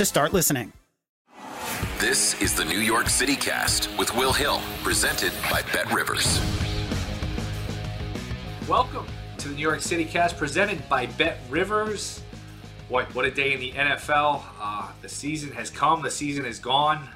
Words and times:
to 0.00 0.06
start 0.06 0.32
listening. 0.32 0.72
This 1.98 2.40
is 2.40 2.54
the 2.54 2.64
New 2.64 2.78
York 2.78 3.10
City 3.10 3.36
Cast 3.36 3.90
with 3.98 4.16
Will 4.16 4.32
Hill, 4.32 4.58
presented 4.82 5.30
by 5.50 5.60
Bet 5.74 5.92
Rivers. 5.92 6.40
Welcome 8.66 9.04
to 9.36 9.48
the 9.48 9.54
New 9.54 9.60
York 9.60 9.82
City 9.82 10.06
Cast, 10.06 10.38
presented 10.38 10.88
by 10.88 11.04
Bet 11.04 11.36
Rivers. 11.50 12.22
What 12.88 13.14
what 13.14 13.26
a 13.26 13.30
day 13.30 13.52
in 13.52 13.60
the 13.60 13.72
NFL! 13.72 14.42
Uh, 14.58 14.90
the 15.02 15.08
season 15.10 15.52
has 15.52 15.68
come. 15.68 16.00
The 16.00 16.10
season 16.10 16.46
is 16.46 16.58
gone. 16.58 17.06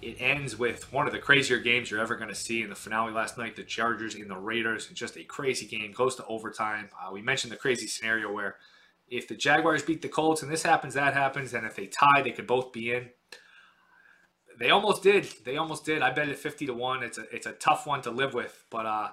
It 0.00 0.16
ends 0.18 0.58
with 0.58 0.90
one 0.94 1.06
of 1.06 1.12
the 1.12 1.18
crazier 1.18 1.58
games 1.58 1.90
you're 1.90 2.00
ever 2.00 2.16
going 2.16 2.30
to 2.30 2.34
see 2.34 2.62
in 2.62 2.70
the 2.70 2.74
finale 2.74 3.12
last 3.12 3.36
night. 3.36 3.56
The 3.56 3.62
Chargers 3.62 4.14
and 4.14 4.30
the 4.30 4.38
Raiders. 4.38 4.86
Just 4.86 5.18
a 5.18 5.24
crazy 5.24 5.66
game. 5.66 5.92
Goes 5.92 6.16
to 6.16 6.24
overtime. 6.24 6.88
Uh, 6.98 7.12
we 7.12 7.20
mentioned 7.20 7.52
the 7.52 7.58
crazy 7.58 7.86
scenario 7.86 8.32
where 8.32 8.56
if 9.08 9.28
the 9.28 9.36
Jaguars 9.36 9.82
beat 9.82 10.02
the 10.02 10.08
Colts 10.08 10.42
and 10.42 10.50
this 10.50 10.62
happens, 10.62 10.94
that 10.94 11.14
happens, 11.14 11.54
and 11.54 11.66
if 11.66 11.76
they 11.76 11.86
tie, 11.86 12.22
they 12.22 12.32
could 12.32 12.46
both 12.46 12.72
be 12.72 12.92
in. 12.92 13.10
They 14.58 14.70
almost 14.70 15.02
did. 15.02 15.28
They 15.44 15.56
almost 15.56 15.84
did. 15.84 16.02
I 16.02 16.10
bet 16.10 16.28
it 16.28 16.38
fifty 16.38 16.66
to 16.66 16.74
one. 16.74 17.02
It's 17.02 17.18
a 17.18 17.22
it's 17.34 17.46
a 17.46 17.52
tough 17.52 17.86
one 17.86 18.02
to 18.02 18.10
live 18.10 18.34
with, 18.34 18.64
but 18.70 18.86
uh, 18.86 19.08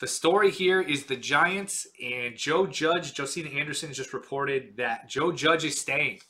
the 0.00 0.06
story 0.06 0.50
here 0.50 0.80
is 0.80 1.04
the 1.04 1.16
Giants 1.16 1.86
and 2.02 2.36
Joe 2.36 2.66
Judge. 2.66 3.16
Josina 3.16 3.50
Anderson 3.50 3.92
just 3.92 4.12
reported 4.12 4.76
that 4.78 5.08
Joe 5.08 5.32
Judge 5.32 5.64
is 5.64 5.80
staying. 5.80 6.20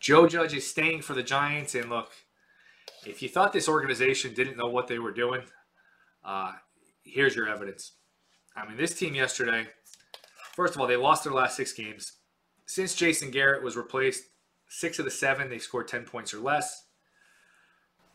Joe 0.00 0.26
Judge 0.26 0.54
is 0.54 0.68
staying 0.68 1.02
for 1.02 1.14
the 1.14 1.22
Giants, 1.22 1.74
and 1.74 1.88
look, 1.88 2.10
if 3.06 3.22
you 3.22 3.28
thought 3.28 3.52
this 3.52 3.68
organization 3.68 4.34
didn't 4.34 4.58
know 4.58 4.68
what 4.68 4.86
they 4.86 4.98
were 4.98 5.12
doing, 5.12 5.42
uh, 6.24 6.52
here's 7.04 7.34
your 7.34 7.48
evidence. 7.48 7.92
I 8.56 8.66
mean, 8.66 8.76
this 8.76 8.94
team 8.94 9.14
yesterday 9.14 9.66
First 10.54 10.74
of 10.74 10.80
all, 10.80 10.86
they 10.86 10.96
lost 10.96 11.24
their 11.24 11.32
last 11.32 11.56
six 11.56 11.72
games. 11.72 12.12
Since 12.66 12.94
Jason 12.94 13.30
Garrett 13.30 13.62
was 13.62 13.76
replaced, 13.76 14.24
six 14.68 14.98
of 14.98 15.04
the 15.04 15.10
seven 15.10 15.50
they've 15.50 15.62
scored 15.62 15.88
ten 15.88 16.04
points 16.04 16.32
or 16.32 16.38
less. 16.38 16.86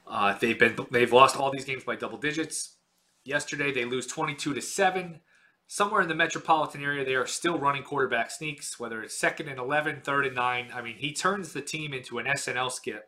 Uh, 0.08 0.36
they've 0.40 0.58
been 0.58 0.78
they've 0.90 1.14
lost 1.14 1.36
all 1.36 1.52
these 1.52 1.66
games 1.66 1.84
by 1.84 1.96
double 1.96 2.18
digits. 2.18 2.78
Yesterday 3.26 3.72
they 3.72 3.86
lose 3.86 4.08
twenty 4.08 4.36
two 4.36 4.54
to 4.54 4.62
seven. 4.62 5.20
Somewhere 5.68 6.02
in 6.02 6.08
the 6.08 6.16
metropolitan 6.16 6.84
area, 6.84 7.06
they 7.06 7.14
are 7.14 7.28
still 7.28 7.60
running 7.60 7.84
quarterback 7.84 8.32
sneaks, 8.32 8.80
whether 8.80 9.04
it's 9.04 9.16
second 9.16 9.50
and 9.50 9.60
11, 9.60 10.02
third 10.04 10.26
and 10.26 10.34
nine. 10.34 10.70
I 10.74 10.82
mean, 10.82 10.96
he 10.96 11.14
turns 11.14 11.54
the 11.54 11.62
team 11.62 11.94
into 11.94 12.18
an 12.18 12.26
SNL 12.26 12.72
skit, 12.72 13.08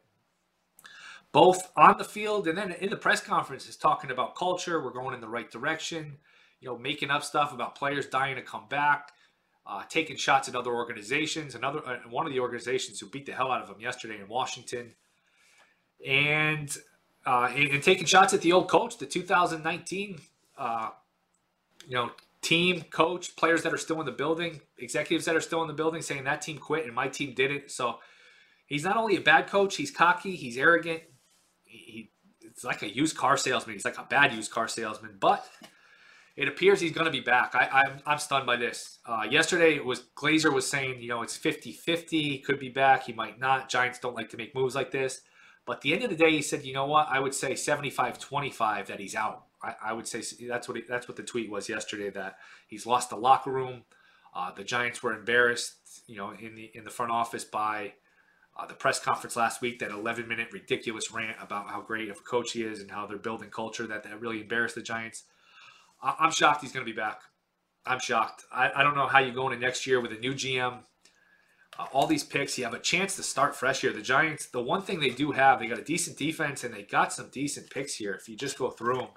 both 1.32 1.72
on 1.76 1.98
the 1.98 2.04
field 2.04 2.48
and 2.48 2.56
then 2.56 2.74
in 2.74 2.92
the 2.92 2.98
press 2.98 3.20
conference, 3.20 3.68
is 3.68 3.78
talking 3.78 4.12
about 4.12 4.36
culture. 4.36 4.80
We're 4.80 4.92
going 4.92 5.16
in 5.16 5.22
the 5.22 5.28
right 5.28 5.50
direction, 5.50 6.18
you 6.60 6.68
know, 6.68 6.78
making 6.78 7.10
up 7.10 7.24
stuff 7.24 7.52
about 7.52 7.74
players 7.74 8.06
dying 8.06 8.36
to 8.36 8.44
come 8.44 8.68
back 8.70 9.12
uh, 9.66 9.84
taking 9.90 10.16
shots 10.16 10.50
at 10.50 10.56
other 10.56 10.72
organizations. 10.72 11.56
Another 11.56 11.82
uh, 11.86 11.98
one 12.10 12.26
of 12.26 12.34
the 12.34 12.40
organizations 12.40 13.00
who 13.00 13.08
beat 13.08 13.26
the 13.26 13.32
hell 13.32 13.52
out 13.52 13.62
of 13.62 13.70
him 13.70 13.80
yesterday 13.80 14.20
in 14.20 14.28
Washington, 14.28 14.94
and 16.06 16.76
uh, 17.26 17.52
and, 17.56 17.70
and, 17.70 17.84
taking 17.84 18.06
shots 18.06 18.34
at 18.34 18.42
the 18.42 18.52
old 18.52 18.68
coach, 18.68 18.98
the 18.98 19.06
2019, 19.06 20.20
uh, 20.58 20.90
you 21.88 21.94
know, 21.94 22.10
team, 22.42 22.82
coach, 22.90 23.36
players 23.36 23.62
that 23.62 23.72
are 23.72 23.78
still 23.78 24.00
in 24.00 24.08
the 24.08 24.12
building, 24.12 24.60
executives 24.80 25.26
that 25.26 25.36
are 25.36 25.42
still 25.42 25.62
in 25.62 25.68
the 25.68 25.74
building, 25.74 26.02
saying 26.02 26.24
that 26.24 26.42
team 26.42 26.58
quit 26.58 26.86
and 26.86 26.96
my 26.96 27.08
team 27.08 27.36
didn't. 27.36 27.70
So 27.70 28.00
he's 28.66 28.84
not 28.84 28.98
only 28.98 29.16
a 29.16 29.22
bad 29.22 29.48
coach, 29.48 29.76
he's 29.76 29.92
cocky, 29.92 30.36
he's 30.36 30.58
arrogant. 30.58 31.04
He, 31.64 31.78
he 31.78 32.12
it's 32.42 32.64
like 32.64 32.82
a 32.82 32.94
used 32.94 33.16
car 33.16 33.38
salesman. 33.38 33.76
He's 33.76 33.86
like 33.86 33.98
a 33.98 34.04
bad 34.04 34.34
used 34.34 34.52
car 34.52 34.68
salesman, 34.68 35.18
but 35.20 35.48
it 36.42 36.48
appears 36.48 36.82
he's 36.82 36.92
going 36.92 37.06
to 37.06 37.12
be 37.12 37.20
back. 37.20 37.54
I, 37.54 37.68
I'm, 37.72 38.00
I'm 38.04 38.18
stunned 38.18 38.48
by 38.48 38.56
this. 38.56 38.98
Uh, 39.06 39.28
yesterday, 39.30 39.76
it 39.76 39.86
was 39.86 40.02
Glazer 40.16 40.52
was 40.52 40.68
saying, 40.68 41.00
you 41.00 41.10
know, 41.10 41.22
it's 41.22 41.38
50 41.38 41.72
50. 41.72 42.20
He 42.20 42.40
could 42.40 42.58
be 42.60 42.70
back. 42.70 43.04
He 43.04 43.14
might 43.14 43.40
not. 43.40 43.70
Giants 43.70 44.00
don't 44.00 44.16
like 44.16 44.30
to 44.30 44.38
make 44.38 44.56
moves 44.56 44.74
like 44.74 44.90
this. 44.90 45.22
But 45.68 45.74
at 45.74 45.82
the 45.82 45.94
end 45.94 46.04
of 46.04 46.10
the 46.10 46.16
day, 46.16 46.32
he 46.32 46.42
said, 46.42 46.66
you 46.66 46.74
know 46.74 46.88
what? 46.88 47.08
I 47.12 47.20
would 47.20 47.36
say 47.36 47.54
75 47.54 48.18
25 48.18 48.88
that 48.88 49.00
he's 49.00 49.14
out. 49.14 49.44
I, 49.62 49.76
I 49.84 49.94
would 49.94 50.08
say 50.08 50.24
that's 50.48 50.68
what 50.68 50.78
he, 50.78 50.84
that's 50.90 51.08
what 51.08 51.16
the 51.16 51.24
tweet 51.24 51.52
was 51.52 51.70
yesterday 51.70 52.10
that 52.10 52.38
he's 52.68 52.88
lost 52.88 53.12
the 53.12 53.18
locker 53.18 53.52
room. 53.52 53.84
Uh, 54.34 54.52
the 54.52 54.64
Giants 54.64 55.04
were 55.04 55.14
embarrassed, 55.14 55.76
you 56.08 56.18
know, 56.18 56.32
in 56.32 56.56
the 56.56 56.72
in 56.74 56.86
the 56.86 56.90
front 56.90 57.12
office 57.12 57.44
by 57.44 57.94
uh, 58.58 58.66
the 58.66 58.74
press 58.74 59.00
conference 59.00 59.36
last 59.36 59.62
week. 59.62 59.78
That 59.78 59.92
11 59.92 60.28
minute 60.28 60.48
ridiculous 60.52 61.12
rant 61.12 61.38
about 61.40 61.70
how 61.70 61.82
great 61.82 62.10
of 62.10 62.18
a 62.18 62.22
coach 62.22 62.54
he 62.54 62.64
is 62.64 62.80
and 62.80 62.90
how 62.90 63.06
they're 63.06 63.18
building 63.18 63.52
culture. 63.52 63.86
That 63.86 64.02
that 64.06 64.20
really 64.20 64.42
embarrassed 64.42 64.74
the 64.74 64.82
Giants. 64.82 65.26
I'm 66.02 66.32
shocked 66.32 66.62
he's 66.62 66.72
going 66.72 66.86
to 66.86 66.92
be 66.92 66.96
back. 66.96 67.22
I'm 67.86 68.00
shocked. 68.00 68.46
I, 68.52 68.72
I 68.76 68.84
don't 68.84 68.96
know 68.96 69.08
how 69.08 69.20
you 69.20 69.32
go 69.32 69.50
into 69.50 69.60
next 69.60 69.88
year 69.88 70.00
with 70.00 70.12
a 70.12 70.20
new 70.20 70.34
GM. 70.34 70.80
Uh, 71.80 71.86
all 71.94 72.06
these 72.06 72.24
picks, 72.24 72.58
you 72.58 72.64
have 72.64 72.74
a 72.74 72.80
chance 72.80 73.16
to 73.16 73.24
start 73.24 73.56
fresh 73.56 73.82
here. 73.82 73.94
The 73.94 74.02
Giants, 74.02 74.48
the 74.48 74.62
one 74.62 74.82
thing 74.82 75.00
they 75.00 75.10
do 75.10 75.32
have, 75.32 75.60
they 75.60 75.68
got 75.68 75.80
a 75.80 75.84
decent 75.84 76.18
defense 76.18 76.64
and 76.64 76.74
they 76.74 76.84
got 76.84 77.14
some 77.14 77.30
decent 77.32 77.70
picks 77.70 77.96
here. 77.96 78.14
If 78.14 78.28
you 78.28 78.36
just 78.36 78.58
go 78.58 78.70
through 78.70 78.98
them, 78.98 79.08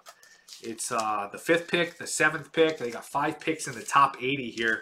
it's 0.63 0.93
uh, 0.93 1.29
the 1.33 1.39
fifth 1.39 1.69
pick, 1.69 1.99
the 1.99 2.07
seventh 2.07 2.53
pick. 2.53 2.79
They 2.79 2.91
got 2.91 3.05
five 3.05 3.41
picks 3.41 3.67
in 3.67 3.75
the 3.75 3.83
top 3.83 4.17
80 4.21 4.51
here. 4.51 4.81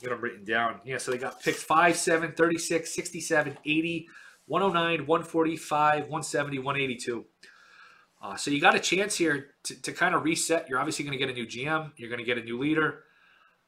Get 0.00 0.10
them 0.10 0.20
written 0.20 0.44
down. 0.44 0.80
Yeah, 0.84 0.98
so 0.98 1.10
they 1.10 1.18
got 1.18 1.42
picks 1.42 1.62
5, 1.62 1.96
7, 1.96 2.32
36, 2.32 2.94
67, 2.94 3.58
80, 3.64 4.08
109, 4.46 5.06
145, 5.06 5.94
170, 6.00 6.58
182. 6.58 7.24
Uh, 8.20 8.36
so 8.36 8.50
you 8.50 8.60
got 8.60 8.74
a 8.74 8.80
chance 8.80 9.16
here 9.16 9.48
to, 9.62 9.80
to 9.82 9.92
kind 9.92 10.14
of 10.14 10.24
reset. 10.24 10.68
You're 10.68 10.78
obviously 10.78 11.04
going 11.04 11.18
to 11.18 11.24
get 11.24 11.30
a 11.30 11.34
new 11.34 11.46
GM. 11.46 11.92
You're 11.96 12.08
going 12.08 12.18
to 12.18 12.24
get 12.24 12.38
a 12.38 12.42
new 12.42 12.58
leader. 12.58 13.04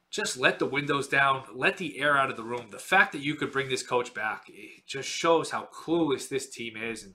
Just 0.09 0.37
let 0.37 0.57
the 0.57 0.65
windows 0.65 1.07
down. 1.07 1.43
Let 1.53 1.77
the 1.77 1.99
air 1.99 2.17
out 2.17 2.31
of 2.31 2.35
the 2.35 2.43
room. 2.43 2.67
The 2.71 2.79
fact 2.79 3.11
that 3.11 3.21
you 3.21 3.35
could 3.35 3.51
bring 3.51 3.69
this 3.69 3.83
coach 3.83 4.13
back 4.13 4.45
it 4.47 4.87
just 4.87 5.07
shows 5.07 5.51
how 5.51 5.69
clueless 5.71 6.27
this 6.27 6.49
team 6.49 6.75
is. 6.75 7.03
And 7.03 7.13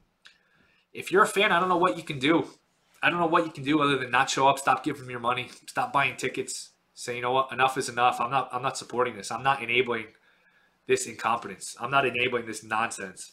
if 0.93 1.11
you're 1.11 1.25
a 1.25 1.28
fan, 1.28 1.50
I 1.50 1.59
don't 1.59 1.69
know 1.69 1.77
what 1.77 1.97
you 1.97 2.05
can 2.05 2.21
do. 2.21 2.47
I 3.03 3.11
don't 3.11 3.19
know 3.19 3.27
what 3.27 3.44
you 3.44 3.53
can 3.53 3.65
do 3.65 3.83
other 3.83 3.99
than 3.99 4.11
not 4.11 4.31
show 4.31 4.49
up, 4.49 4.59
stop 4.59 4.83
giving 4.83 5.03
them 5.03 5.11
your 5.11 5.21
money, 5.21 5.50
stop 5.67 5.93
buying 5.93 6.17
tickets, 6.17 6.71
say, 6.94 7.17
you 7.17 7.21
know 7.21 7.33
what, 7.33 7.53
enough 7.53 7.77
is 7.77 7.91
enough. 7.91 8.19
I'm 8.19 8.31
not 8.31 8.49
I'm 8.50 8.62
not 8.62 8.78
supporting 8.78 9.15
this. 9.17 9.31
I'm 9.31 9.43
not 9.43 9.62
enabling 9.62 10.06
this 10.87 11.06
incompetence. 11.06 11.76
I'm 11.79 11.91
not 11.91 12.06
enabling 12.06 12.47
this 12.47 12.64
nonsense. 12.64 13.32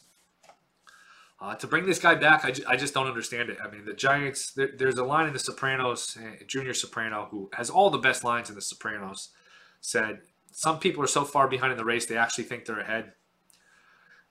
Uh, 1.42 1.56
to 1.56 1.66
bring 1.66 1.88
this 1.88 1.98
guy 1.98 2.14
back, 2.14 2.46
I, 2.46 2.52
ju- 2.52 2.64
I 2.68 2.76
just 2.76 2.94
don't 2.94 3.08
understand 3.08 3.50
it. 3.50 3.58
I 3.64 3.68
mean, 3.68 3.84
the 3.84 3.96
Giants, 3.96 4.52
there, 4.52 4.70
there's 4.78 4.98
a 4.98 5.04
line 5.04 5.26
in 5.26 5.34
The 5.34 5.40
Sopranos, 5.40 6.16
uh, 6.16 6.44
Junior 6.46 6.76
Soprano, 6.76 7.30
who 7.32 7.50
has 7.54 7.72
all 7.72 7.90
the 7.90 7.98
best 7.98 8.24
lines 8.24 8.50
in 8.50 8.56
The 8.56 8.62
Sopranos, 8.62 9.30
said, 9.82 10.20
Some 10.52 10.78
people 10.78 11.04
are 11.04 11.08
so 11.08 11.26
far 11.26 11.48
behind 11.48 11.72
in 11.72 11.80
the 11.80 11.84
race, 11.84 12.06
they 12.06 12.16
actually 12.16 12.44
think 12.44 12.66
they're 12.66 12.80
ahead. 12.80 13.14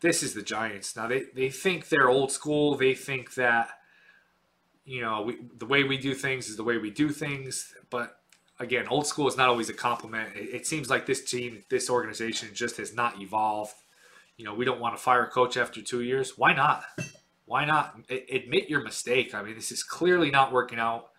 This 0.01 0.23
is 0.23 0.35
the 0.35 0.43
Giants. 0.43 0.95
Now, 0.95 1.09
they, 1.09 1.25
they 1.35 1.51
think 1.51 1.89
they're 1.89 2.09
old 2.09 2.31
school. 2.31 2.77
They 2.77 2.95
think 2.95 3.35
that, 3.35 3.71
you 4.85 5.03
know, 5.03 5.23
we, 5.23 5.37
the 5.59 5.67
way 5.67 5.83
we 5.83 5.99
do 5.99 6.15
things 6.15 6.49
is 6.49 6.57
the 6.57 6.65
way 6.65 6.79
we 6.79 6.91
do 6.91 7.11
things. 7.11 7.75
But 7.91 8.21
again, 8.61 8.87
old 8.89 9.09
school 9.09 9.27
is 9.27 9.37
not 9.37 9.49
always 9.49 9.69
a 9.69 9.75
compliment. 9.75 10.37
It, 10.37 10.55
it 10.55 10.67
seems 10.67 10.89
like 10.89 11.07
this 11.07 11.29
team, 11.29 11.65
this 11.71 11.91
organization 11.91 12.51
just 12.55 12.77
has 12.77 12.95
not 12.95 13.21
evolved 13.21 13.75
you 14.41 14.47
know, 14.47 14.55
we 14.55 14.65
don't 14.65 14.81
want 14.81 14.97
to 14.97 15.03
fire 15.03 15.25
a 15.25 15.31
coach 15.31 15.59
after 15.59 15.83
two 15.83 16.01
years. 16.01 16.39
Why 16.39 16.55
not? 16.55 16.83
Why 17.45 17.67
not 17.67 18.01
admit 18.09 18.71
your 18.71 18.83
mistake? 18.83 19.35
I 19.35 19.43
mean, 19.43 19.55
this 19.55 19.71
is 19.71 19.83
clearly 19.83 20.31
not 20.31 20.51
working 20.51 20.79
out. 20.79 21.11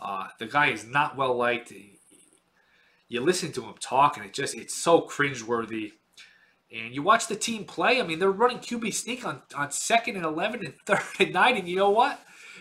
Uh, 0.00 0.28
the 0.38 0.46
guy 0.46 0.68
is 0.68 0.86
not 0.86 1.14
well 1.14 1.36
liked. 1.36 1.74
you 3.08 3.20
listen 3.20 3.52
to 3.52 3.64
him 3.64 3.74
talk, 3.80 4.16
and 4.16 4.24
it 4.24 4.32
just 4.32 4.54
it's 4.54 4.74
so 4.74 5.02
cringeworthy. 5.02 5.92
And 6.74 6.94
you 6.94 7.02
watch 7.02 7.26
the 7.26 7.36
team 7.36 7.66
play. 7.66 8.00
I 8.00 8.06
mean, 8.06 8.18
they're 8.18 8.30
running 8.30 8.60
QB 8.60 8.94
sneak 8.94 9.26
on, 9.26 9.42
on 9.54 9.70
second 9.72 10.16
and 10.16 10.24
11 10.24 10.64
and 10.64 10.74
third 10.86 11.02
and 11.18 11.34
nine. 11.34 11.58
And 11.58 11.68
you 11.68 11.76
know 11.76 11.90
what? 11.90 12.18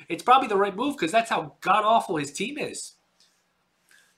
It's 0.10 0.24
probably 0.24 0.50
the 0.50 0.58
right 0.58 0.76
move 0.76 0.98
because 0.98 1.14
that's 1.14 1.30
how 1.30 1.56
god 1.62 1.86
awful 1.86 2.18
his 2.18 2.34
team 2.34 2.58
is. 2.58 2.96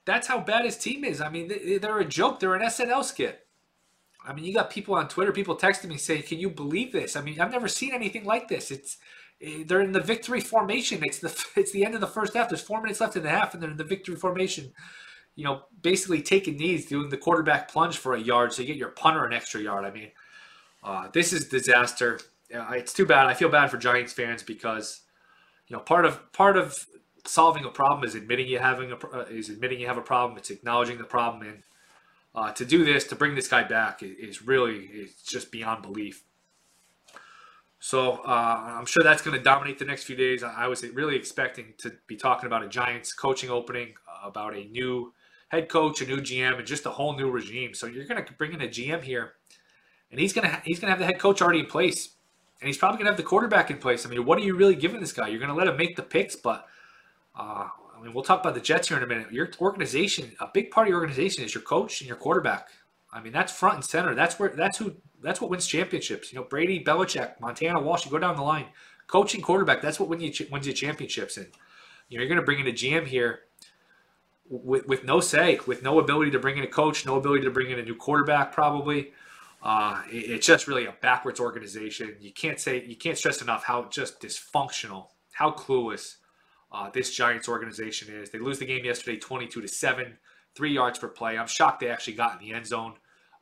That's 0.06 0.26
how 0.26 0.40
bad 0.40 0.66
his 0.66 0.78
team 0.78 1.04
is. 1.04 1.22
I 1.22 1.30
mean, 1.30 1.80
they're 1.80 2.00
a 2.00 2.06
joke. 2.06 2.40
They're 2.40 2.56
an 2.56 2.64
SNL 2.64 3.04
skit. 3.04 3.41
I 4.26 4.34
mean, 4.34 4.46
you 4.46 4.54
got 4.54 4.70
people 4.70 4.96
on 4.96 5.08
Twitter, 5.08 5.32
people 5.32 5.56
texting 5.56 5.90
me 5.90 5.98
saying, 5.98 6.24
"Can 6.24 6.40
you 6.40 6.50
believe 6.50 6.92
this?" 6.92 7.16
I 7.16 7.22
mean, 7.22 7.40
I've 7.40 7.52
never 7.52 7.68
seen 7.68 7.94
anything 7.94 8.24
like 8.24 8.48
this. 8.48 8.70
It's 8.72 8.98
eh, 9.42 9.64
they're 9.66 9.82
in 9.82 9.92
the 9.92 10.00
victory 10.00 10.42
formation. 10.42 11.04
It's 11.04 11.20
the 11.20 11.46
it's 11.56 11.72
the 11.72 11.86
end 11.86 11.96
of 11.96 12.02
the 12.02 12.08
first 12.08 12.34
half. 12.34 12.50
There's 12.50 12.62
four 12.62 12.82
minutes 12.82 13.02
left 13.02 13.16
in 13.16 13.24
the 13.24 13.30
half, 13.30 13.54
and 13.54 13.62
they're 13.62 13.72
in 13.72 13.78
the 13.78 13.84
victory 13.84 14.16
formation. 14.16 14.74
You 15.36 15.46
know, 15.46 15.64
basically 15.82 16.22
taking 16.22 16.58
knees, 16.58 16.88
doing 16.88 17.10
the 17.10 17.18
quarterback 17.18 17.72
plunge 17.72 17.98
for 17.98 18.14
a 18.14 18.20
yard, 18.20 18.54
so 18.54 18.62
you 18.62 18.68
get 18.68 18.78
your 18.78 18.90
punter 18.90 19.26
an 19.26 19.34
extra 19.34 19.62
yard. 19.62 19.86
I 19.86 19.92
mean, 19.92 20.12
uh, 20.84 21.08
this 21.14 21.34
is 21.34 21.48
disaster. 21.48 22.20
Uh, 22.54 22.72
it's 22.74 22.94
too 22.94 23.06
bad. 23.06 23.28
I 23.28 23.34
feel 23.34 23.50
bad 23.50 23.72
for 23.72 23.78
Giants 23.78 24.14
fans 24.14 24.44
because 24.44 25.02
you 25.68 25.76
know 25.76 25.82
part 25.82 26.06
of 26.06 26.32
part 26.34 26.58
of 26.58 26.86
solving 27.26 27.66
a 27.66 27.70
problem 27.70 28.04
is 28.04 28.16
admitting 28.16 28.48
you 28.48 28.60
having 28.60 28.92
a 28.92 28.96
uh, 28.96 29.26
is 29.30 29.50
admitting 29.50 29.80
you 29.80 29.88
have 29.88 29.98
a 29.98 30.02
problem. 30.02 30.38
It's 30.38 30.50
acknowledging 30.50 30.98
the 30.98 31.06
problem, 31.06 31.48
and 31.48 31.64
uh, 32.34 32.52
to 32.54 32.66
do 32.66 32.86
this 32.86 33.06
to 33.06 33.16
bring 33.16 33.36
this 33.36 33.48
guy 33.48 33.64
back 33.64 34.02
is 34.04 34.42
really 34.42 34.90
it's 34.94 35.22
just 35.24 35.52
beyond 35.52 35.82
belief. 35.82 36.24
So 37.80 38.22
uh, 38.26 38.76
I'm 38.78 38.86
sure 38.86 39.04
that's 39.04 39.24
going 39.24 39.36
to 39.36 39.44
dominate 39.44 39.80
the 39.80 39.86
next 39.86 40.04
few 40.04 40.16
days. 40.16 40.44
I 40.44 40.68
was 40.68 40.84
really 40.84 41.16
expecting 41.16 41.74
to 41.80 41.94
be 42.06 42.16
talking 42.16 42.46
about 42.46 42.64
a 42.64 42.70
Giants 42.70 43.12
coaching 43.12 43.50
opening, 43.50 43.96
about 44.24 44.56
a 44.56 44.66
new 44.66 45.14
head 45.50 45.68
coach, 45.68 46.00
a 46.02 46.06
new 46.06 46.18
GM, 46.18 46.58
and 46.58 46.68
just 46.68 46.86
a 46.86 46.92
whole 46.92 47.18
new 47.18 47.32
regime. 47.32 47.74
So 47.74 47.88
you're 47.88 48.06
going 48.06 48.24
to 48.24 48.34
bring 48.34 48.54
in 48.54 48.62
a 48.62 48.68
GM 48.68 49.02
here, 49.02 49.34
and 50.12 50.20
he's 50.20 50.32
going 50.32 50.48
to 50.48 50.62
he's 50.64 50.80
going 50.80 50.88
to 50.88 50.92
have 50.92 51.00
the 51.00 51.08
head 51.08 51.20
coach 51.20 51.42
already 51.42 51.62
in 51.62 51.66
place 51.66 52.16
and 52.62 52.68
he's 52.68 52.78
probably 52.78 52.98
going 52.98 53.06
to 53.06 53.12
have 53.12 53.18
the 53.18 53.24
quarterback 53.24 53.72
in 53.72 53.78
place. 53.78 54.06
I 54.06 54.10
mean, 54.10 54.24
what 54.24 54.38
are 54.38 54.44
you 54.44 54.56
really 54.56 54.76
giving 54.76 55.02
this 55.02 55.12
guy? 55.12 55.28
You're 55.28 55.40
going 55.40 55.50
to 55.50 55.56
let 55.56 55.68
him 55.68 55.78
make 55.78 55.96
the 55.96 56.04
picks, 56.04 56.36
but 56.36 56.68
uh, 57.36 57.68
I 58.02 58.06
mean, 58.06 58.14
we'll 58.16 58.24
talk 58.24 58.40
about 58.40 58.56
the 58.56 58.62
Jets 58.62 58.88
here 58.88 58.98
in 58.98 59.04
a 59.04 59.08
minute. 59.08 59.32
Your 59.32 59.52
organization, 59.60 60.32
a 60.40 60.48
big 60.52 60.72
part 60.72 60.88
of 60.88 60.90
your 60.90 61.00
organization 61.00 61.44
is 61.44 61.54
your 61.54 61.62
coach 61.62 62.02
and 62.02 62.08
your 62.08 62.18
quarterback. 62.18 62.70
I 63.14 63.22
mean, 63.22 63.32
that's 63.32 63.52
front 63.52 63.76
and 63.76 63.86
center. 63.86 64.16
That's 64.16 64.40
where 64.40 64.50
that's 64.50 64.78
who 64.78 64.96
that's 65.22 65.40
what 65.40 65.52
wins 65.52 65.68
championships. 65.68 66.34
You 66.34 66.40
know, 66.40 66.46
Brady, 66.46 66.84
Belichick, 66.84 67.40
Montana, 67.40 67.80
Walsh. 67.80 68.06
You 68.06 68.12
go 68.12 68.18
down 68.18 68.38
the 68.38 68.42
line. 68.42 68.66
Coaching 69.06 69.42
quarterback. 69.42 69.82
That's 69.82 70.00
what 70.00 70.10
wins 70.10 70.40
you 70.40 70.48
wins 70.52 70.66
you 70.66 70.74
championships. 70.74 71.38
And 71.38 71.48
you 72.10 72.18
know, 72.18 72.24
you're 72.24 72.30
going 72.30 72.40
to 72.40 72.46
bring 72.46 72.60
in 72.60 72.68
a 72.68 72.72
GM 72.72 73.06
here 73.06 73.42
with 74.50 74.88
with 74.88 75.04
no 75.04 75.20
say, 75.20 75.60
with 75.68 75.84
no 75.84 76.00
ability 76.00 76.32
to 76.32 76.40
bring 76.40 76.58
in 76.58 76.64
a 76.64 76.68
coach, 76.68 77.06
no 77.06 77.18
ability 77.18 77.44
to 77.44 77.52
bring 77.52 77.70
in 77.70 77.78
a 77.78 77.84
new 77.84 77.96
quarterback, 77.96 78.52
probably. 78.52 79.12
Uh, 79.62 80.02
it, 80.10 80.32
it's 80.32 80.48
just 80.48 80.68
really 80.68 80.88
a 80.88 80.96
backwards 81.02 81.40
organization. 81.40 82.16
You 82.20 82.32
can't 82.32 82.60
say 82.60 82.84
you 82.84 82.96
can't 82.96 83.18
stress 83.18 83.44
enough 83.44 83.64
how 83.64 83.90
just 83.90 84.20
dysfunctional, 84.22 85.10
how 85.34 85.52
clueless 85.52 86.16
uh, 86.72 86.90
this 86.90 87.14
Giants 87.14 87.50
organization 87.50 88.14
is. 88.14 88.30
They 88.30 88.40
lose 88.40 88.60
the 88.60 88.66
game 88.66 88.86
yesterday, 88.86 89.18
22 89.18 89.62
to 89.62 89.68
seven, 89.68 90.18
three 90.56 90.74
yards 90.74 91.00
per 91.00 91.08
play. 91.08 91.38
I'm 91.38 91.48
shocked 91.48 91.82
they 91.82 91.90
actually 91.90 92.14
got 92.14 92.40
in 92.40 92.48
the 92.48 92.54
end 92.54 92.66
zone. 92.66 92.94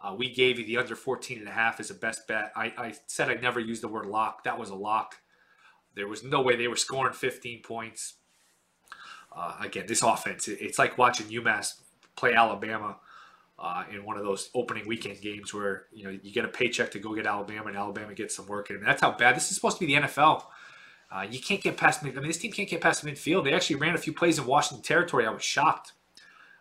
Uh, 0.02 0.16
we 0.18 0.30
gave 0.34 0.58
you 0.58 0.66
the 0.66 0.78
under 0.78 0.96
14 0.96 1.40
and 1.40 1.48
a 1.48 1.52
half 1.52 1.80
as 1.80 1.92
a 1.92 1.94
best 1.94 2.28
bet. 2.28 2.52
I, 2.56 2.74
I 2.78 2.94
said 3.08 3.30
I'd 3.30 3.42
never 3.42 3.60
use 3.60 3.81
the 3.81 3.88
word 3.88 4.06
lock. 4.06 4.44
That 4.46 4.58
was 4.58 4.70
a 4.70 4.76
lock. 4.76 5.18
There 5.96 6.08
was 6.08 6.24
no 6.24 6.42
way 6.42 6.56
they 6.56 6.68
were 6.68 6.78
scoring 6.78 7.14
15 7.14 7.62
points. 7.62 8.16
Uh, 9.36 9.58
again, 9.62 9.86
this 9.88 10.02
offense, 10.02 10.48
it's 10.48 10.80
like 10.80 10.98
watching 10.98 11.28
UMass 11.28 11.81
play 12.16 12.34
Alabama 12.34 12.98
uh, 13.60 13.84
in 13.92 14.06
one 14.06 14.18
of 14.18 14.24
those 14.24 14.50
opening 14.56 14.88
weekend 14.88 15.22
games 15.22 15.54
where 15.54 15.86
you 15.92 16.06
know 16.06 16.18
you 16.24 16.31
get 16.31 16.46
a 16.46 16.48
paycheck 16.50 16.92
to 16.92 17.00
go 17.00 17.14
get 17.14 17.28
Alabama 17.28 17.68
and 17.68 17.78
Alabama 17.78 18.14
gets 18.14 18.36
some 18.36 18.48
work 18.48 18.70
in. 18.70 18.81
That's 18.81 19.02
how 19.02 19.12
bad 19.12 19.36
this 19.36 19.50
is 19.50 19.56
supposed 19.56 19.78
to 19.78 19.86
be 19.86 19.94
the 19.94 20.02
NFL. 20.02 20.44
Uh, 21.12 21.26
you 21.30 21.40
can't 21.40 21.62
get 21.62 21.76
past. 21.76 22.04
I 22.04 22.10
mean, 22.10 22.22
this 22.28 22.38
team 22.38 22.52
can't 22.52 22.70
get 22.70 22.82
past 22.82 23.04
the 23.04 23.12
midfield. 23.12 23.44
They 23.44 23.54
actually 23.54 23.78
ran 23.78 23.96
a 23.96 23.98
few 23.98 24.14
plays 24.14 24.38
in 24.38 24.46
Washington 24.46 24.84
territory. 24.84 25.26
I 25.26 25.32
was 25.32 25.44
shocked. 25.44 25.94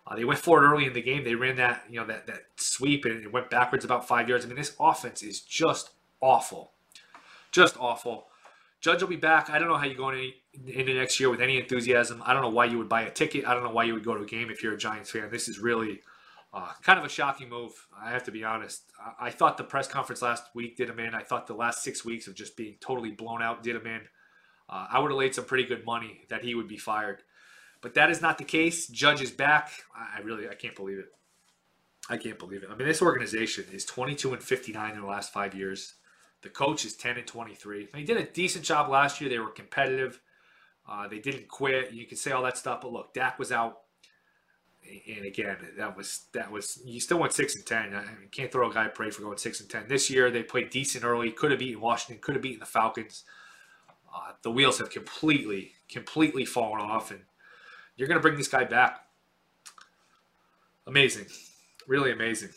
Uh, 0.06 0.17
they 0.17 0.25
went 0.25 0.39
forward 0.39 0.65
early 0.67 0.87
in 0.87 0.95
the 0.95 1.03
game. 1.03 1.23
They 1.23 1.35
ran 1.35 1.56
that 1.56 1.85
you 1.91 2.00
know 2.00 2.06
that 2.06 2.27
that 2.27 2.45
sweep 2.56 3.05
and 3.05 3.23
it 3.23 3.33
went 3.33 3.50
backwards 3.50 3.85
about 3.85 4.09
five 4.09 4.29
yards. 4.29 4.45
I 4.45 4.49
mean, 4.49 4.56
this 4.56 4.75
offense 4.81 5.23
is 5.23 5.41
just 5.41 5.91
awful, 6.23 6.73
just 7.53 7.77
awful. 7.79 8.29
Judge 8.81 9.03
will 9.03 9.09
be 9.09 9.17
back. 9.17 9.50
I 9.50 9.59
don't 9.59 9.69
know 9.69 9.77
how 9.77 9.87
you 9.87 9.97
go 9.97 10.11
into, 10.11 10.31
into 10.67 10.94
next 10.94 11.19
year 11.19 11.31
with 11.31 11.41
any 11.41 11.59
enthusiasm. 11.59 12.23
I 12.25 12.33
don't 12.33 12.43
know 12.43 12.49
why 12.49 12.67
you 12.67 12.79
would 12.79 12.89
buy 12.89 13.03
a 13.03 13.11
ticket. 13.11 13.44
I 13.47 13.53
don't 13.53 13.65
know 13.65 13.73
why 13.73 13.85
you 13.85 13.94
would 13.94 14.05
go 14.05 14.15
to 14.15 14.23
a 14.23 14.27
game 14.27 14.51
if 14.51 14.62
you're 14.62 14.75
a 14.75 14.79
Giants 14.79 15.11
fan. 15.11 15.29
This 15.31 15.49
is 15.49 15.59
really 15.59 16.01
uh, 16.55 16.71
kind 16.83 16.99
of 16.99 17.05
a 17.05 17.09
shocking 17.09 17.49
move. 17.49 17.73
I 18.01 18.11
have 18.11 18.23
to 18.25 18.31
be 18.31 18.44
honest. 18.44 18.85
I, 19.05 19.27
I, 19.27 19.31
thought 19.31 19.59
the 19.59 19.65
press 19.65 19.89
conference 19.89 20.23
last 20.23 20.44
week 20.55 20.77
did 20.77 20.89
him 20.89 21.01
in. 21.01 21.12
I 21.12 21.23
thought 21.23 21.49
the 21.49 21.55
last 21.55 21.83
six 21.83 22.05
weeks 22.05 22.29
of 22.29 22.35
just 22.35 22.56
being 22.56 22.77
totally 22.81 23.11
blown 23.11 23.43
out 23.43 23.65
did 23.65 23.75
him 23.75 23.87
in. 23.87 24.03
Uh, 24.69 24.87
I 24.91 24.99
would 24.99 25.11
have 25.11 25.19
laid 25.19 25.35
some 25.35 25.44
pretty 25.44 25.65
good 25.65 25.85
money 25.85 26.23
that 26.29 26.44
he 26.44 26.55
would 26.55 26.69
be 26.69 26.76
fired, 26.76 27.23
but 27.81 27.94
that 27.94 28.11
is 28.11 28.20
not 28.20 28.38
the 28.38 28.44
case. 28.44 28.87
Judge 28.87 29.23
is 29.23 29.31
back. 29.31 29.70
I, 29.94 30.20
really 30.20 30.49
I 30.49 30.55
can't 30.55 30.76
believe 30.76 30.99
it. 30.99 31.12
I 32.11 32.17
can't 32.17 32.38
believe 32.38 32.62
it. 32.62 32.70
I 32.70 32.76
mean, 32.76 32.87
this 32.88 33.03
organization 33.03 33.65
is 33.73 33.85
22 33.85 34.35
and 34.35 34.43
59 34.43 34.94
in 34.94 35.00
the 35.00 35.06
last 35.06 35.32
five 35.32 35.55
years. 35.55 35.94
The 36.43 36.49
coach 36.49 36.85
is 36.85 36.94
10 36.94 37.19
and 37.19 37.26
23. 37.26 37.88
They 37.93 38.03
did 38.05 38.17
a 38.17 38.25
decent 38.25 38.65
job 38.65 38.88
last 38.88 39.20
year. 39.20 39.29
They 39.29 39.38
were 39.38 39.50
competitive. 39.50 40.20
Uh, 40.88 41.09
they 41.09 41.19
didn't 41.19 41.49
quit. 41.49 41.93
You 41.93 42.06
can 42.06 42.17
say 42.17 42.31
all 42.31 42.43
that 42.44 42.56
stuff, 42.56 42.81
but 42.81 42.93
look, 42.93 43.12
Dak 43.12 43.38
was 43.38 43.53
out 43.53 43.81
and 45.06 45.26
again, 45.26 45.56
that 45.76 45.97
was 45.97 46.26
that 46.32 46.50
was 46.50 46.81
you 46.85 47.00
still 47.00 47.19
went 47.19 47.32
six 47.32 47.55
and 47.55 47.67
ten. 47.67 47.94
I 47.94 48.03
mean, 48.03 48.29
can't 48.31 48.50
throw 48.50 48.70
a 48.70 48.73
guy 48.73 48.87
a 48.87 48.88
parade 48.88 49.15
for 49.15 49.23
going 49.23 49.38
six 49.38 49.61
and 49.61 49.69
ten. 49.69 49.87
This 49.88 50.11
year 50.11 50.31
they 50.31 50.43
played 50.43 50.70
decent 50.70 51.05
early. 51.05 51.31
Could 51.31 51.50
have 51.50 51.61
beaten 51.61 51.81
Washington. 51.81 52.23
Could 52.23 52.37
have 52.37 52.43
beaten 52.43 52.61
the 52.61 52.67
Falcons. 52.67 53.25
Uh, 54.14 54.32
the 54.43 54.50
wheels 54.50 54.78
have 54.78 54.90
completely, 54.90 55.72
completely 55.88 56.44
fallen 56.44 56.81
off, 56.81 57.10
and 57.10 57.20
you're 57.96 58.08
going 58.08 58.19
to 58.19 58.22
bring 58.22 58.37
this 58.37 58.49
guy 58.49 58.64
back. 58.64 59.00
Amazing, 60.87 61.26
really 61.87 62.12
amazing. 62.12 62.50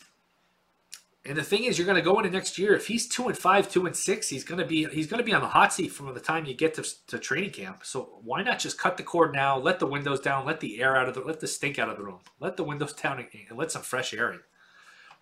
And 1.23 1.37
the 1.37 1.43
thing 1.43 1.65
is, 1.65 1.77
you're 1.77 1.85
going 1.85 1.97
to 1.97 2.01
go 2.01 2.17
into 2.17 2.31
next 2.31 2.57
year. 2.57 2.73
If 2.73 2.87
he's 2.87 3.07
two 3.07 3.27
and 3.27 3.37
five, 3.37 3.69
two 3.69 3.85
and 3.85 3.95
six, 3.95 4.27
he's 4.27 4.43
going 4.43 4.59
to 4.59 4.65
be 4.65 4.85
he's 4.85 5.05
going 5.05 5.19
to 5.19 5.23
be 5.23 5.33
on 5.33 5.41
the 5.41 5.47
hot 5.47 5.71
seat 5.71 5.91
from 5.91 6.11
the 6.13 6.19
time 6.19 6.45
you 6.45 6.55
get 6.55 6.73
to, 6.75 6.85
to 7.07 7.19
training 7.19 7.51
camp. 7.51 7.81
So 7.83 8.19
why 8.23 8.41
not 8.41 8.57
just 8.57 8.79
cut 8.79 8.97
the 8.97 9.03
cord 9.03 9.31
now? 9.31 9.59
Let 9.59 9.77
the 9.77 9.85
windows 9.85 10.19
down. 10.19 10.47
Let 10.47 10.61
the 10.61 10.81
air 10.81 10.95
out 10.97 11.07
of 11.07 11.13
the 11.13 11.21
let 11.21 11.39
the 11.39 11.47
stink 11.47 11.77
out 11.77 11.89
of 11.89 11.97
the 11.97 12.03
room. 12.03 12.21
Let 12.39 12.57
the 12.57 12.63
windows 12.63 12.93
down 12.93 13.19
and 13.19 13.57
let 13.57 13.71
some 13.71 13.83
fresh 13.83 14.15
air 14.15 14.33
in. 14.33 14.39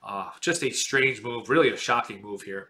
Uh, 0.02 0.30
just 0.40 0.64
a 0.64 0.70
strange 0.70 1.22
move, 1.22 1.50
really 1.50 1.70
a 1.70 1.76
shocking 1.76 2.22
move 2.22 2.44
here. 2.44 2.70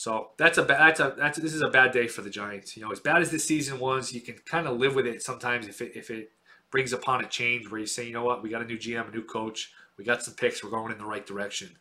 So 0.00 0.30
that's 0.38 0.56
a 0.56 0.62
bad. 0.62 0.80
That's 0.80 1.00
a 1.00 1.14
that's 1.14 1.38
this 1.38 1.52
is 1.52 1.60
a 1.60 1.68
bad 1.68 1.92
day 1.92 2.08
for 2.08 2.22
the 2.22 2.30
Giants. 2.30 2.74
You 2.74 2.82
know, 2.82 2.90
as 2.90 3.00
bad 3.00 3.20
as 3.20 3.30
this 3.30 3.44
season 3.44 3.78
was, 3.78 4.14
you 4.14 4.22
can 4.22 4.36
kind 4.46 4.66
of 4.66 4.78
live 4.78 4.94
with 4.94 5.06
it 5.06 5.22
sometimes 5.22 5.68
if 5.68 5.82
it 5.82 5.92
if 5.94 6.08
it 6.08 6.32
brings 6.70 6.94
upon 6.94 7.22
a 7.22 7.28
change 7.28 7.70
where 7.70 7.78
you 7.78 7.86
say, 7.86 8.06
you 8.06 8.12
know 8.14 8.24
what, 8.24 8.42
we 8.42 8.48
got 8.48 8.62
a 8.62 8.64
new 8.64 8.78
GM, 8.78 9.08
a 9.08 9.10
new 9.10 9.22
coach, 9.22 9.74
we 9.98 10.04
got 10.04 10.22
some 10.22 10.32
picks, 10.32 10.64
we're 10.64 10.70
going 10.70 10.90
in 10.90 10.96
the 10.96 11.04
right 11.04 11.26
direction. 11.26 11.76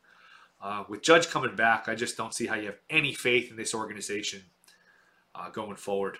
Uh, 0.62 0.84
with 0.90 1.02
Judge 1.02 1.30
coming 1.30 1.56
back, 1.56 1.88
I 1.88 1.96
just 1.96 2.18
don't 2.18 2.34
see 2.34 2.46
how 2.46 2.56
you 2.56 2.66
have 2.66 2.80
any 2.90 3.14
faith 3.14 3.52
in 3.52 3.56
this 3.56 3.74
organization 3.74 4.42
uh, 5.34 5.50
going 5.50 5.78
forward. 5.78 6.18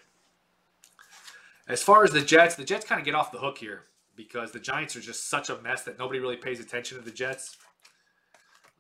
As 1.68 1.84
far 1.84 2.06
as 2.06 2.14
the 2.14 2.22
Jets, 2.22 2.56
the 2.56 2.64
Jets 2.64 2.86
kind 2.86 3.00
of 3.00 3.04
get 3.04 3.14
off 3.14 3.34
the 3.34 3.40
hook 3.40 3.58
here 3.58 3.84
because 4.16 4.54
the 4.54 4.60
Giants 4.62 4.96
are 4.96 5.02
just 5.02 5.30
such 5.30 5.50
a 5.50 5.62
mess 5.62 5.84
that 5.84 6.00
nobody 6.00 6.22
really 6.22 6.38
pays 6.38 6.62
attention 6.62 6.98
to 6.98 7.04
the 7.04 7.12
Jets. 7.12 7.58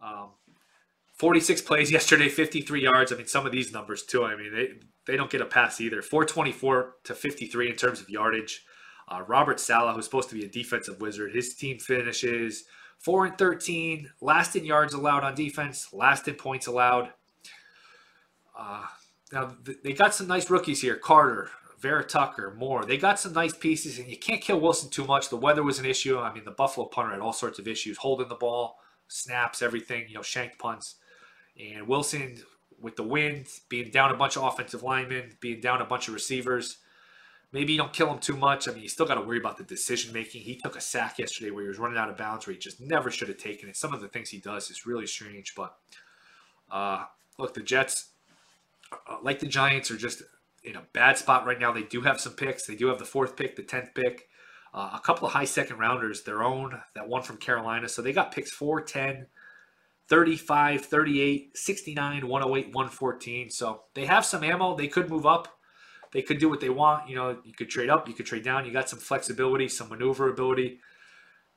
Um, 0.01 0.29
46 1.19 1.61
plays 1.63 1.91
yesterday, 1.91 2.29
53 2.29 2.81
yards. 2.81 3.11
I 3.11 3.15
mean, 3.15 3.27
some 3.27 3.45
of 3.45 3.51
these 3.51 3.71
numbers 3.71 4.03
too. 4.03 4.23
I 4.23 4.35
mean, 4.35 4.53
they 4.53 4.69
they 5.05 5.17
don't 5.17 5.29
get 5.29 5.41
a 5.41 5.45
pass 5.45 5.81
either. 5.81 6.01
424 6.01 6.95
to 7.05 7.13
53 7.15 7.69
in 7.69 7.75
terms 7.75 7.99
of 8.01 8.09
yardage. 8.09 8.63
Uh, 9.07 9.23
Robert 9.27 9.59
Saleh, 9.59 9.95
who's 9.95 10.05
supposed 10.05 10.29
to 10.29 10.35
be 10.35 10.45
a 10.45 10.47
defensive 10.47 11.01
wizard, 11.01 11.33
his 11.33 11.55
team 11.55 11.79
finishes 11.79 12.65
Four 12.99 13.25
and 13.25 13.37
13, 13.37 14.11
last 14.19 14.57
in 14.57 14.65
yards 14.65 14.93
allowed 14.93 15.23
on 15.23 15.33
defense, 15.33 15.93
last 15.93 16.27
in 16.27 16.35
points 16.35 16.67
allowed. 16.67 17.13
Uh, 18.57 18.85
now, 19.31 19.55
they 19.83 19.93
got 19.93 20.13
some 20.13 20.27
nice 20.27 20.49
rookies 20.49 20.81
here 20.81 20.97
Carter, 20.97 21.49
Vera 21.79 22.03
Tucker, 22.03 22.53
Moore. 22.57 22.83
They 22.83 22.97
got 22.97 23.17
some 23.17 23.31
nice 23.31 23.53
pieces, 23.53 23.99
and 23.99 24.09
you 24.09 24.17
can't 24.17 24.41
kill 24.41 24.59
Wilson 24.59 24.89
too 24.89 25.05
much. 25.05 25.29
The 25.29 25.37
weather 25.37 25.63
was 25.63 25.79
an 25.79 25.85
issue. 25.85 26.19
I 26.19 26.33
mean, 26.33 26.43
the 26.43 26.51
Buffalo 26.51 26.87
punter 26.87 27.11
had 27.11 27.21
all 27.21 27.31
sorts 27.31 27.57
of 27.57 27.69
issues 27.69 27.97
holding 27.97 28.27
the 28.27 28.35
ball, 28.35 28.79
snaps, 29.07 29.61
everything, 29.61 30.05
you 30.09 30.15
know, 30.15 30.21
shanked 30.21 30.59
punts. 30.59 30.95
And 31.59 31.87
Wilson, 31.87 32.37
with 32.79 32.95
the 32.95 33.03
wind, 33.03 33.47
being 33.67 33.91
down 33.91 34.11
a 34.11 34.17
bunch 34.17 34.37
of 34.37 34.43
offensive 34.43 34.83
linemen, 34.83 35.37
being 35.41 35.59
down 35.59 35.81
a 35.81 35.85
bunch 35.85 36.07
of 36.07 36.13
receivers, 36.13 36.77
Maybe 37.51 37.71
you 37.71 37.79
don't 37.79 37.93
kill 37.93 38.11
him 38.11 38.19
too 38.19 38.37
much. 38.37 38.67
I 38.67 38.73
mean, 38.73 38.83
you 38.83 38.89
still 38.89 39.07
got 39.07 39.15
to 39.15 39.21
worry 39.21 39.39
about 39.39 39.57
the 39.57 39.63
decision 39.63 40.13
making. 40.13 40.41
He 40.41 40.55
took 40.55 40.75
a 40.75 40.81
sack 40.81 41.17
yesterday 41.17 41.49
where 41.49 41.63
he 41.63 41.67
was 41.67 41.79
running 41.79 41.97
out 41.97 42.09
of 42.09 42.17
bounds 42.17 42.45
where 42.45 42.53
he 42.53 42.59
just 42.59 42.79
never 42.79 43.09
should 43.09 43.27
have 43.27 43.37
taken 43.37 43.67
it. 43.67 43.75
Some 43.75 43.93
of 43.93 44.01
the 44.01 44.07
things 44.07 44.29
he 44.29 44.37
does 44.37 44.69
is 44.69 44.85
really 44.85 45.07
strange. 45.07 45.55
But 45.55 45.75
uh, 46.69 47.05
look, 47.39 47.55
the 47.55 47.63
Jets, 47.63 48.09
uh, 48.91 49.17
like 49.23 49.39
the 49.39 49.47
Giants, 49.47 49.89
are 49.89 49.97
just 49.97 50.21
in 50.63 50.75
a 50.75 50.83
bad 50.93 51.17
spot 51.17 51.47
right 51.47 51.59
now. 51.59 51.71
They 51.71 51.83
do 51.83 52.01
have 52.01 52.21
some 52.21 52.33
picks. 52.33 52.67
They 52.67 52.75
do 52.75 52.87
have 52.87 52.99
the 52.99 53.05
fourth 53.05 53.35
pick, 53.35 53.55
the 53.55 53.63
tenth 53.63 53.95
pick. 53.95 54.27
Uh, 54.71 54.91
a 54.93 54.99
couple 54.99 55.25
of 55.25 55.33
high 55.33 55.45
second 55.45 55.79
rounders, 55.79 56.21
their 56.21 56.43
own, 56.43 56.79
that 56.93 57.07
one 57.07 57.23
from 57.23 57.37
Carolina. 57.37 57.89
So 57.89 58.03
they 58.03 58.13
got 58.13 58.31
picks 58.31 58.51
4, 58.51 58.81
10, 58.81 59.25
35, 60.09 60.85
38, 60.85 61.57
69, 61.57 62.27
108, 62.27 62.65
114. 62.67 63.49
So 63.51 63.83
they 63.93 64.05
have 64.05 64.25
some 64.25 64.43
ammo. 64.43 64.75
They 64.75 64.87
could 64.87 65.09
move 65.09 65.25
up. 65.25 65.47
They 66.11 66.23
could 66.23 66.39
do 66.39 66.49
what 66.49 66.59
they 66.59 66.69
want. 66.69 67.07
You 67.07 67.15
know, 67.15 67.37
you 67.43 67.53
could 67.53 67.69
trade 67.69 67.89
up, 67.89 68.07
you 68.07 68.15
could 68.15 68.25
trade 68.25 68.43
down. 68.43 68.65
You 68.65 68.73
got 68.73 68.89
some 68.89 68.99
flexibility, 68.99 69.67
some 69.67 69.89
maneuverability. 69.89 70.79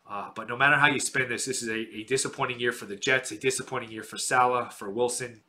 Uh, 0.09 0.29
but 0.35 0.49
no 0.49 0.57
matter 0.57 0.77
how 0.77 0.89
you 0.89 1.01
spin 1.01 1.29
this, 1.29 1.47
this 1.47 1.63
is 1.63 1.69
a, 1.69 1.79
a, 1.79 2.05
disappointing 2.05 2.61
year 2.61 2.73
for 2.73 2.85
the 2.87 2.97
Jets, 2.97 3.31
a 3.31 3.39
disappointing 3.39 3.91
year 3.91 4.03
for 4.03 4.19
Saleh, 4.19 4.71
for 4.73 4.91
Wilson. 4.91 5.41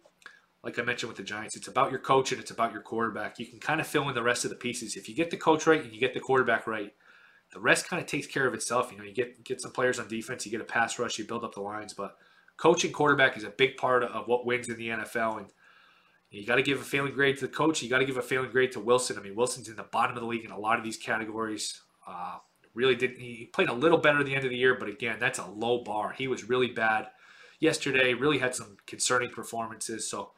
Like 0.64 0.80
I 0.80 0.84
mentioned 0.84 1.10
with 1.10 1.18
the 1.18 1.24
Giants, 1.24 1.58
it's 1.58 1.68
about 1.68 1.92
your 1.92 2.00
coach 2.00 2.32
and 2.32 2.40
it's 2.40 2.52
about 2.52 2.72
your 2.72 2.82
quarterback. 2.82 3.40
You 3.40 3.46
can 3.46 3.60
kind 3.60 3.82
of 3.82 3.88
fill 3.88 4.08
in 4.08 4.16
the 4.16 4.24
rest 4.24 4.46
of 4.46 4.52
the 4.52 4.56
pieces. 4.56 4.96
If 4.96 5.10
you 5.10 5.16
get 5.16 5.32
the 5.32 5.38
coach 5.38 5.68
right 5.68 5.84
and 5.84 5.92
you 5.92 6.00
get 6.00 6.14
the 6.14 6.22
quarterback 6.22 6.68
right, 6.68 6.94
the 7.52 7.60
rest 7.60 7.90
kind 7.90 8.02
of 8.02 8.08
takes 8.08 8.28
care 8.28 8.48
of 8.48 8.54
itself. 8.54 8.92
You 8.92 9.00
know, 9.00 9.04
you 9.04 9.14
get 9.14 9.44
get 9.44 9.60
some 9.60 9.72
players 9.72 10.00
on 10.00 10.08
defense, 10.08 10.46
you 10.46 10.52
get 10.52 10.62
a 10.62 10.66
pass 10.66 10.98
rush, 10.98 11.18
you 11.18 11.26
build 11.26 11.44
up 11.44 11.56
the 11.56 11.62
lines. 11.62 11.94
But 11.94 12.16
coaching 12.64 12.94
quarterback 12.94 13.36
is 13.36 13.44
a 13.44 13.50
big 13.50 13.76
part 13.76 14.04
of 14.04 14.26
what 14.26 14.46
wins 14.46 14.70
in 14.70 14.78
the 14.78 14.88
NFL. 14.88 15.38
And 15.38 15.48
you 16.32 16.46
got 16.46 16.56
to 16.56 16.64
give 16.64 16.80
a 16.80 16.84
failing 16.84 17.14
grade 17.14 17.38
to 17.40 17.46
the 17.46 17.52
coach. 17.52 17.84
You 17.84 17.90
got 17.90 18.00
to 18.00 18.06
give 18.06 18.16
a 18.16 18.22
failing 18.22 18.52
grade 18.52 18.72
to 18.72 18.80
Wilson. 18.80 19.18
I 19.20 19.22
mean, 19.22 19.36
Wilson's 19.36 19.68
in 19.68 19.76
the 19.76 19.84
bottom 19.84 20.16
of 20.16 20.22
the 20.22 20.28
league 20.30 20.46
in 20.46 20.52
a 20.52 20.58
lot 20.58 20.78
of 20.78 20.86
these 20.86 20.96
categories. 20.96 21.82
Uh, 22.08 22.38
really 22.74 22.96
didn't. 22.96 23.20
He 23.20 23.50
played 23.52 23.68
a 23.68 23.74
little 23.74 23.98
better 23.98 24.20
at 24.20 24.26
the 24.26 24.34
end 24.34 24.46
of 24.46 24.50
the 24.50 24.56
year, 24.56 24.78
but 24.80 24.88
again, 24.88 25.18
that's 25.20 25.40
a 25.40 25.46
low 25.46 25.84
bar. 25.84 26.14
He 26.18 26.30
was 26.30 26.48
really 26.48 26.70
bad 26.70 27.08
yesterday. 27.60 28.14
Really 28.14 28.38
had 28.38 28.56
some 28.56 28.78
concerning 28.88 29.30
performances. 29.30 30.10
So. 30.10 30.32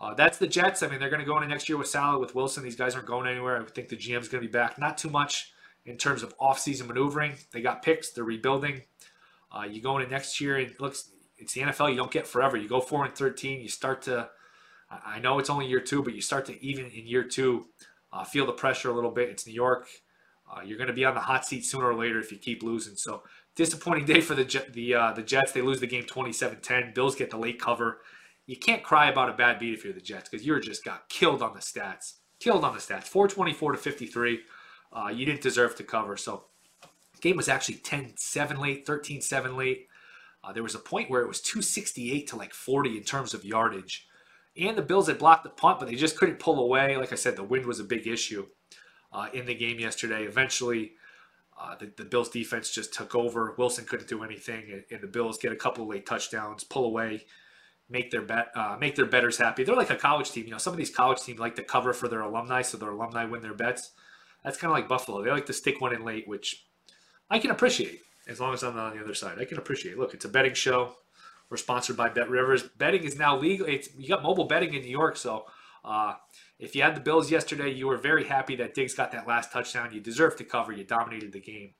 Uh, 0.00 0.12
that's 0.14 0.36
the 0.36 0.48
Jets. 0.48 0.82
I 0.82 0.88
mean, 0.88 0.98
they're 0.98 1.10
going 1.10 1.20
to 1.20 1.26
go 1.26 1.36
into 1.36 1.46
next 1.46 1.68
year 1.68 1.78
with 1.78 1.86
Saleh, 1.86 2.18
with 2.18 2.34
Wilson. 2.34 2.64
These 2.64 2.74
guys 2.74 2.96
aren't 2.96 3.06
going 3.06 3.28
anywhere. 3.28 3.62
I 3.62 3.64
think 3.64 3.88
the 3.88 3.96
GM's 3.96 4.26
going 4.26 4.42
to 4.42 4.48
be 4.48 4.50
back. 4.50 4.76
Not 4.76 4.98
too 4.98 5.10
much 5.10 5.52
in 5.86 5.96
terms 5.96 6.24
of 6.24 6.34
off-season 6.40 6.88
maneuvering. 6.88 7.34
They 7.52 7.62
got 7.62 7.82
picks. 7.82 8.10
They're 8.10 8.24
rebuilding. 8.24 8.82
Uh, 9.52 9.62
you 9.62 9.80
go 9.80 9.98
into 9.98 10.10
next 10.10 10.40
year, 10.40 10.56
and 10.56 10.74
looks 10.80 11.12
it's 11.42 11.52
the 11.52 11.62
NFL. 11.62 11.90
You 11.90 11.96
don't 11.96 12.10
get 12.10 12.26
forever. 12.26 12.56
You 12.56 12.68
go 12.68 12.80
four 12.80 13.04
and 13.04 13.14
thirteen. 13.14 13.60
You 13.60 13.68
start 13.68 14.02
to. 14.02 14.30
I 14.90 15.20
know 15.20 15.38
it's 15.38 15.48
only 15.48 15.66
year 15.66 15.80
two, 15.80 16.02
but 16.02 16.14
you 16.14 16.20
start 16.20 16.44
to 16.46 16.64
even 16.64 16.84
in 16.86 17.06
year 17.06 17.24
two 17.24 17.66
uh, 18.12 18.24
feel 18.24 18.44
the 18.46 18.52
pressure 18.52 18.90
a 18.90 18.94
little 18.94 19.10
bit. 19.10 19.30
It's 19.30 19.46
New 19.46 19.54
York. 19.54 19.88
Uh, 20.50 20.60
you're 20.60 20.76
going 20.76 20.88
to 20.88 20.92
be 20.94 21.04
on 21.04 21.14
the 21.14 21.20
hot 21.20 21.46
seat 21.46 21.64
sooner 21.64 21.86
or 21.86 21.94
later 21.94 22.18
if 22.18 22.30
you 22.30 22.38
keep 22.38 22.62
losing. 22.62 22.94
So 22.94 23.22
disappointing 23.56 24.04
day 24.04 24.20
for 24.20 24.34
the 24.34 24.64
the 24.72 24.94
uh, 24.94 25.12
the 25.12 25.22
Jets. 25.22 25.52
They 25.52 25.62
lose 25.62 25.80
the 25.80 25.86
game 25.86 26.04
27-10. 26.04 26.94
Bills 26.94 27.14
get 27.14 27.30
the 27.30 27.38
late 27.38 27.60
cover. 27.60 28.00
You 28.46 28.56
can't 28.56 28.82
cry 28.82 29.08
about 29.08 29.30
a 29.30 29.32
bad 29.32 29.58
beat 29.58 29.74
if 29.74 29.84
you're 29.84 29.94
the 29.94 30.00
Jets 30.00 30.28
because 30.28 30.44
you're 30.44 30.60
just 30.60 30.84
got 30.84 31.08
killed 31.08 31.42
on 31.42 31.54
the 31.54 31.60
stats. 31.60 32.14
Killed 32.38 32.64
on 32.64 32.74
the 32.74 32.80
stats. 32.80 33.04
424 33.04 33.72
to 33.72 33.78
53. 33.78 34.40
Uh, 34.92 35.08
you 35.08 35.24
didn't 35.24 35.40
deserve 35.40 35.76
to 35.76 35.84
cover. 35.84 36.16
So 36.16 36.44
game 37.20 37.36
was 37.36 37.48
actually 37.48 37.76
10-7 37.76 38.58
late, 38.58 38.84
13-7 38.84 39.56
late. 39.56 39.86
Uh, 40.44 40.52
there 40.52 40.62
was 40.62 40.74
a 40.74 40.80
point 40.80 41.10
where 41.10 41.22
it 41.22 41.28
was 41.28 41.40
268 41.40 42.26
to 42.28 42.36
like 42.36 42.52
40 42.52 42.96
in 42.96 43.04
terms 43.04 43.34
of 43.34 43.44
yardage. 43.44 44.06
And 44.56 44.76
the 44.76 44.82
Bills 44.82 45.06
had 45.06 45.18
blocked 45.18 45.44
the 45.44 45.50
punt, 45.50 45.78
but 45.78 45.88
they 45.88 45.94
just 45.94 46.18
couldn't 46.18 46.38
pull 46.38 46.60
away. 46.60 46.96
Like 46.96 47.12
I 47.12 47.16
said, 47.16 47.36
the 47.36 47.44
wind 47.44 47.64
was 47.64 47.80
a 47.80 47.84
big 47.84 48.06
issue 48.06 48.46
uh, 49.12 49.28
in 49.32 49.46
the 49.46 49.54
game 49.54 49.78
yesterday. 49.78 50.24
Eventually, 50.24 50.92
uh, 51.58 51.76
the, 51.76 51.92
the, 51.96 52.04
Bills 52.04 52.28
defense 52.28 52.70
just 52.70 52.92
took 52.92 53.14
over. 53.14 53.54
Wilson 53.56 53.84
couldn't 53.84 54.08
do 54.08 54.24
anything, 54.24 54.64
and, 54.72 54.84
and 54.90 55.00
the 55.00 55.06
Bills 55.06 55.38
get 55.38 55.52
a 55.52 55.56
couple 55.56 55.86
late 55.86 56.04
touchdowns, 56.04 56.64
pull 56.64 56.84
away, 56.84 57.24
make 57.88 58.10
their 58.10 58.22
bet, 58.22 58.48
uh, 58.54 58.76
make 58.80 58.96
their 58.96 59.06
betters 59.06 59.38
happy. 59.38 59.64
They're 59.64 59.76
like 59.76 59.90
a 59.90 59.96
college 59.96 60.32
team. 60.32 60.44
You 60.44 60.50
know, 60.50 60.58
some 60.58 60.72
of 60.72 60.78
these 60.78 60.94
college 60.94 61.22
teams 61.22 61.38
like 61.38 61.54
to 61.56 61.62
cover 61.62 61.92
for 61.92 62.08
their 62.08 62.22
alumni, 62.22 62.62
so 62.62 62.76
their 62.76 62.90
alumni 62.90 63.24
win 63.24 63.42
their 63.42 63.54
bets. 63.54 63.92
That's 64.44 64.58
kind 64.58 64.70
of 64.70 64.76
like 64.76 64.88
Buffalo. 64.88 65.22
They 65.22 65.30
like 65.30 65.46
to 65.46 65.52
stick 65.52 65.80
one 65.80 65.94
in 65.94 66.04
late, 66.04 66.26
which 66.26 66.66
I 67.30 67.38
can 67.38 67.50
appreciate 67.50 68.00
as 68.28 68.40
long 68.40 68.54
as 68.54 68.62
I'm 68.62 68.76
not 68.76 68.90
on 68.90 68.96
the 68.96 69.02
other 69.02 69.14
side. 69.14 69.38
I 69.38 69.44
can 69.44 69.58
appreciate. 69.58 69.98
Look, 69.98 70.14
it's 70.14 70.24
a 70.24 70.28
betting 70.28 70.54
show. 70.54 70.94
We're 71.50 71.56
sponsored 71.56 71.96
by 71.96 72.08
Bet 72.08 72.30
Rivers. 72.30 72.62
Betting 72.62 73.04
is 73.04 73.18
now 73.18 73.36
legal. 73.36 73.66
It's 73.66 73.88
you 73.96 74.08
got 74.08 74.22
mobile 74.22 74.44
betting 74.44 74.74
in 74.74 74.82
New 74.82 74.90
York, 74.90 75.16
so 75.16 75.44
uh, 75.84 76.14
if 76.58 76.74
you 76.74 76.82
had 76.82 76.94
the 76.94 77.00
Bills 77.00 77.30
yesterday, 77.30 77.70
you 77.70 77.86
were 77.86 77.96
very 77.96 78.24
happy 78.24 78.56
that 78.56 78.74
Diggs 78.74 78.94
got 78.94 79.12
that 79.12 79.26
last 79.26 79.52
touchdown. 79.52 79.92
You 79.92 80.00
deserve 80.00 80.36
to 80.36 80.44
cover. 80.44 80.72
You 80.72 80.84
dominated 80.84 81.32
the 81.32 81.40
game. 81.40 81.74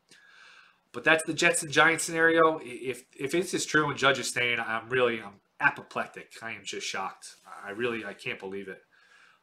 But 0.92 1.04
that's 1.04 1.24
the 1.24 1.32
Jets 1.32 1.62
and 1.62 1.72
Giants 1.72 2.04
scenario. 2.04 2.60
If 2.62 3.04
if 3.18 3.32
this 3.32 3.54
is 3.54 3.64
true 3.64 3.88
and 3.88 3.98
Judge 3.98 4.18
is 4.18 4.28
staying, 4.28 4.60
I'm 4.60 4.88
really 4.90 5.22
I'm 5.22 5.40
apoplectic. 5.60 6.32
I 6.42 6.52
am 6.52 6.64
just 6.64 6.86
shocked. 6.86 7.36
I 7.64 7.70
really 7.70 8.04
I 8.04 8.12
can't 8.12 8.38
believe 8.38 8.68
it. 8.68 8.82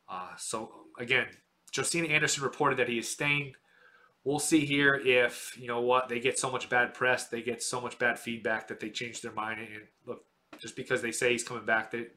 Uh, 0.08 0.36
so 0.38 0.72
again, 1.00 1.28
Josina 1.76 2.08
Anderson 2.08 2.44
reported 2.44 2.78
that 2.78 2.90
he 2.90 3.00
is 3.00 3.10
staying 3.10 3.54
we'll 4.24 4.40
see 4.40 4.66
here 4.66 4.96
if 4.96 5.58
you 5.58 5.68
know 5.68 5.82
what 5.82 6.10
they 6.10 6.20
get 6.20 6.38
so 6.38 6.52
much 6.52 6.70
bad 6.70 6.94
press, 6.94 7.28
they 7.28 7.42
get 7.42 7.64
so 7.64 7.80
much 7.80 7.98
bad 7.98 8.20
feedback 8.20 8.68
that 8.68 8.80
they 8.80 8.90
change 8.90 9.22
their 9.22 9.32
mind. 9.32 9.60
And 9.60 9.84
look, 10.06 10.26
just 10.60 10.76
because 10.76 11.02
they 11.02 11.12
say 11.12 11.32
he's 11.32 11.44
coming 11.44 11.66
back, 11.66 11.92
they, 11.92 12.08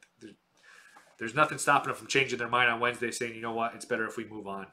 there's 1.18 1.34
nothing 1.34 1.58
stopping 1.58 1.88
them 1.88 1.96
from 1.96 2.08
changing 2.08 2.38
their 2.38 2.48
mind 2.48 2.70
on 2.70 2.80
Wednesday, 2.80 3.10
saying, 3.10 3.34
you 3.34 3.42
know 3.42 3.52
what, 3.52 3.74
it's 3.74 3.84
better 3.84 4.06
if 4.06 4.16
we 4.16 4.24
move 4.24 4.46
on. 4.46 4.66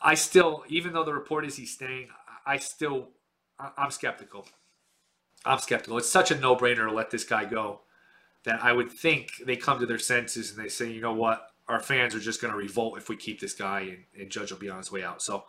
I 0.00 0.14
still, 0.14 0.64
even 0.68 0.92
though 0.92 1.04
the 1.04 1.14
report 1.14 1.44
is 1.44 1.56
he's 1.56 1.72
staying, 1.72 2.08
I 2.46 2.58
still, 2.58 3.08
I'm 3.76 3.90
skeptical. 3.90 4.46
I'm 5.44 5.58
skeptical. 5.58 5.98
It's 5.98 6.10
such 6.10 6.30
a 6.30 6.38
no-brainer 6.38 6.88
to 6.88 6.92
let 6.92 7.10
this 7.10 7.24
guy 7.24 7.44
go 7.44 7.80
that 8.44 8.62
I 8.62 8.72
would 8.72 8.90
think 8.90 9.30
they 9.44 9.56
come 9.56 9.80
to 9.80 9.86
their 9.86 9.98
senses 9.98 10.50
and 10.50 10.64
they 10.64 10.68
say, 10.68 10.90
you 10.90 11.00
know 11.00 11.12
what, 11.12 11.46
our 11.68 11.80
fans 11.80 12.14
are 12.14 12.20
just 12.20 12.40
going 12.40 12.52
to 12.52 12.58
revolt 12.58 12.96
if 12.96 13.08
we 13.08 13.16
keep 13.16 13.40
this 13.40 13.54
guy, 13.54 13.80
and, 13.80 14.04
and 14.18 14.30
Judge 14.30 14.50
will 14.50 14.58
be 14.58 14.70
on 14.70 14.78
his 14.78 14.90
way 14.90 15.02
out. 15.02 15.20
So 15.20 15.44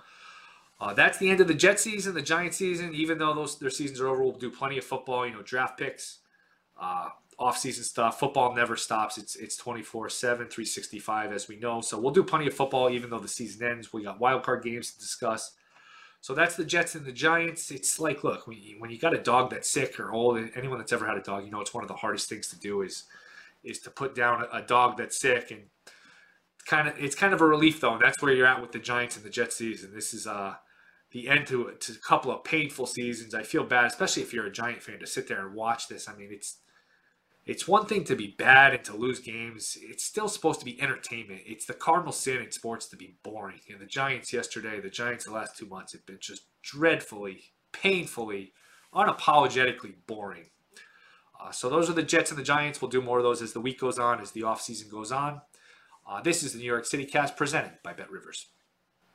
uh, 0.79 0.93
that's 0.93 1.17
the 1.17 1.29
end 1.29 1.41
of 1.41 1.47
the 1.47 1.53
Jet 1.53 1.79
season, 1.79 2.13
the 2.13 2.21
Giant 2.21 2.53
season. 2.53 2.93
Even 2.93 3.17
though 3.17 3.33
those 3.33 3.59
their 3.59 3.69
seasons 3.69 3.99
are 3.99 4.07
over, 4.07 4.23
we'll 4.23 4.31
do 4.33 4.49
plenty 4.49 4.77
of 4.77 4.85
football. 4.85 5.25
You 5.25 5.33
know, 5.33 5.41
draft 5.41 5.77
picks, 5.77 6.19
uh, 6.79 7.09
off-season 7.37 7.83
stuff. 7.83 8.19
Football 8.19 8.55
never 8.55 8.77
stops. 8.77 9.17
It's 9.17 9.35
it's 9.35 9.57
24/7, 9.57 10.11
365, 10.49 11.33
as 11.33 11.47
we 11.47 11.57
know. 11.57 11.81
So 11.81 11.99
we'll 11.99 12.13
do 12.13 12.23
plenty 12.23 12.47
of 12.47 12.53
football, 12.53 12.89
even 12.89 13.09
though 13.09 13.19
the 13.19 13.27
season 13.27 13.67
ends. 13.67 13.91
We 13.91 14.03
got 14.03 14.19
wild 14.19 14.43
card 14.43 14.63
games 14.63 14.91
to 14.93 14.99
discuss. 14.99 15.55
So 16.21 16.33
that's 16.33 16.55
the 16.55 16.65
Jets 16.65 16.95
and 16.95 17.05
the 17.05 17.13
Giants. 17.13 17.71
It's 17.71 17.99
like, 17.99 18.23
look, 18.23 18.45
when 18.45 18.57
you, 18.57 18.75
when 18.79 18.89
you 18.89 18.97
got 18.97 19.13
a 19.13 19.21
dog 19.21 19.49
that's 19.49 19.69
sick 19.69 19.99
or 19.99 20.11
old, 20.11 20.37
anyone 20.55 20.77
that's 20.77 20.91
ever 20.91 21.07
had 21.07 21.17
a 21.17 21.21
dog, 21.21 21.45
you 21.45 21.51
know, 21.51 21.61
it's 21.61 21.73
one 21.73 21.83
of 21.83 21.87
the 21.87 21.95
hardest 21.95 22.27
things 22.27 22.49
to 22.49 22.59
do 22.59 22.81
is 22.81 23.05
is 23.63 23.79
to 23.79 23.89
put 23.89 24.15
down 24.15 24.45
a, 24.53 24.61
dog 24.61 24.95
that's 24.95 25.19
sick 25.19 25.51
and 25.51 25.63
kind 26.65 26.87
of 26.87 26.97
it's 26.97 27.15
kind 27.15 27.33
of 27.33 27.41
a 27.41 27.45
relief 27.45 27.81
though. 27.81 27.93
And 27.93 28.01
that's 28.01 28.21
where 28.21 28.33
you're 28.33 28.47
at 28.47 28.61
with 28.61 28.71
the 28.71 28.79
Giants 28.79 29.17
and 29.17 29.25
the 29.25 29.29
Jets 29.29 29.57
season. 29.57 29.93
This 29.93 30.13
is 30.13 30.27
uh 30.27 30.55
the 31.11 31.27
end 31.27 31.47
to, 31.47 31.71
to 31.79 31.91
a 31.91 32.07
couple 32.07 32.31
of 32.31 32.43
painful 32.43 32.85
seasons. 32.85 33.33
I 33.33 33.43
feel 33.43 33.63
bad, 33.63 33.85
especially 33.85 34.23
if 34.23 34.33
you're 34.33 34.45
a 34.45 34.51
Giant 34.51 34.83
fan, 34.83 34.99
to 34.99 35.07
sit 35.07 35.27
there 35.27 35.45
and 35.45 35.55
watch 35.55 35.87
this. 35.87 36.07
I 36.07 36.15
mean, 36.15 36.29
it's 36.31 36.57
it's 37.45 37.67
one 37.67 37.87
thing 37.87 38.03
to 38.03 38.15
be 38.15 38.35
bad 38.37 38.75
and 38.75 38.83
to 38.83 38.95
lose 38.95 39.19
games. 39.19 39.75
It's 39.81 40.03
still 40.03 40.27
supposed 40.27 40.59
to 40.59 40.65
be 40.65 40.79
entertainment. 40.79 41.41
It's 41.47 41.65
the 41.65 41.73
cardinal 41.73 42.11
sin 42.11 42.43
in 42.43 42.51
sports 42.51 42.85
to 42.89 42.95
be 42.95 43.15
boring. 43.23 43.61
And 43.67 43.79
the 43.79 43.87
Giants 43.87 44.31
yesterday, 44.31 44.79
the 44.79 44.89
Giants 44.91 45.25
the 45.25 45.31
last 45.31 45.57
two 45.57 45.65
months 45.65 45.93
have 45.93 46.05
been 46.05 46.19
just 46.19 46.43
dreadfully, 46.61 47.45
painfully, 47.71 48.53
unapologetically 48.93 49.95
boring. 50.05 50.51
Uh, 51.41 51.51
so 51.51 51.69
those 51.69 51.89
are 51.89 51.93
the 51.93 52.03
Jets 52.03 52.29
and 52.29 52.37
the 52.37 52.43
Giants. 52.43 52.81
We'll 52.81 52.91
do 52.91 53.01
more 53.01 53.17
of 53.17 53.23
those 53.23 53.41
as 53.41 53.53
the 53.53 53.61
week 53.61 53.79
goes 53.79 53.97
on, 53.97 54.19
as 54.21 54.31
the 54.31 54.41
offseason 54.41 54.91
goes 54.91 55.11
on. 55.11 55.41
Uh, 56.07 56.21
this 56.21 56.43
is 56.43 56.53
the 56.53 56.59
New 56.59 56.65
York 56.65 56.85
City 56.85 57.05
Cast 57.05 57.35
presented 57.35 57.79
by 57.83 57.93
Bet 57.93 58.11
Rivers. 58.11 58.47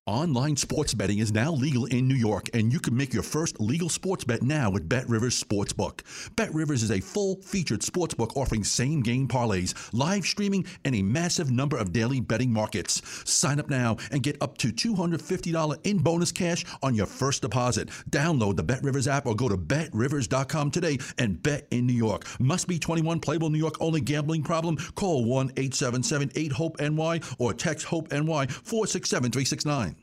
Online 0.07 0.55
sports 0.55 0.93
betting 0.93 1.21
is 1.21 1.33
now 1.33 1.51
legal 1.51 1.87
in 1.87 2.07
New 2.07 2.15
York, 2.15 2.51
and 2.53 2.71
you 2.71 2.79
can 2.79 2.95
make 2.95 3.15
your 3.15 3.23
first 3.23 3.59
legal 3.59 3.89
sports 3.89 4.23
bet 4.23 4.43
now 4.43 4.69
with 4.69 4.87
Bet 4.87 5.09
Rivers 5.09 5.43
Sportsbook. 5.43 6.01
Bet 6.37 6.53
Rivers 6.53 6.83
is 6.83 6.91
a 6.91 7.01
full 7.01 7.37
featured 7.37 7.81
sportsbook 7.81 8.37
offering 8.37 8.65
same 8.65 9.01
game 9.01 9.27
parlays, 9.27 9.73
live 9.95 10.27
streaming, 10.27 10.67
and 10.85 10.95
a 10.95 11.01
massive 11.01 11.51
number 11.51 11.79
of 11.79 11.91
daily 11.91 12.21
betting 12.21 12.53
markets. 12.53 13.01
Sign 13.25 13.59
up 13.59 13.71
now 13.71 13.97
and 14.11 14.23
get 14.23 14.37
up 14.43 14.59
to 14.59 14.69
$250 14.69 15.79
in 15.85 15.97
bonus 15.97 16.33
cash 16.33 16.67
on 16.83 16.95
your 16.95 17.07
first 17.07 17.41
deposit. 17.41 17.89
Download 18.11 18.57
the 18.57 18.63
Bet 18.63 18.83
Rivers 18.83 19.09
app 19.09 19.25
or 19.25 19.35
go 19.35 19.49
to 19.49 19.57
betrivers.com 19.57 20.71
today 20.71 20.99
and 21.17 21.43
bet 21.43 21.67
in 21.71 21.87
New 21.87 21.95
York. 21.95 22.27
Must 22.39 22.69
be 22.69 22.79
21 22.79 23.21
playable 23.21 23.49
New 23.49 23.57
York 23.57 23.77
only 23.81 24.03
gambling 24.03 24.43
problem? 24.43 24.77
Call 24.97 25.25
1 25.25 25.53
877 25.57 26.33
8 26.35 26.53
HOPE 26.53 26.79
NY 26.79 27.21
or 27.39 27.55
text 27.55 27.87
HOPE 27.87 28.13
NY 28.13 28.49
467 28.49 29.31
369. 29.31 29.94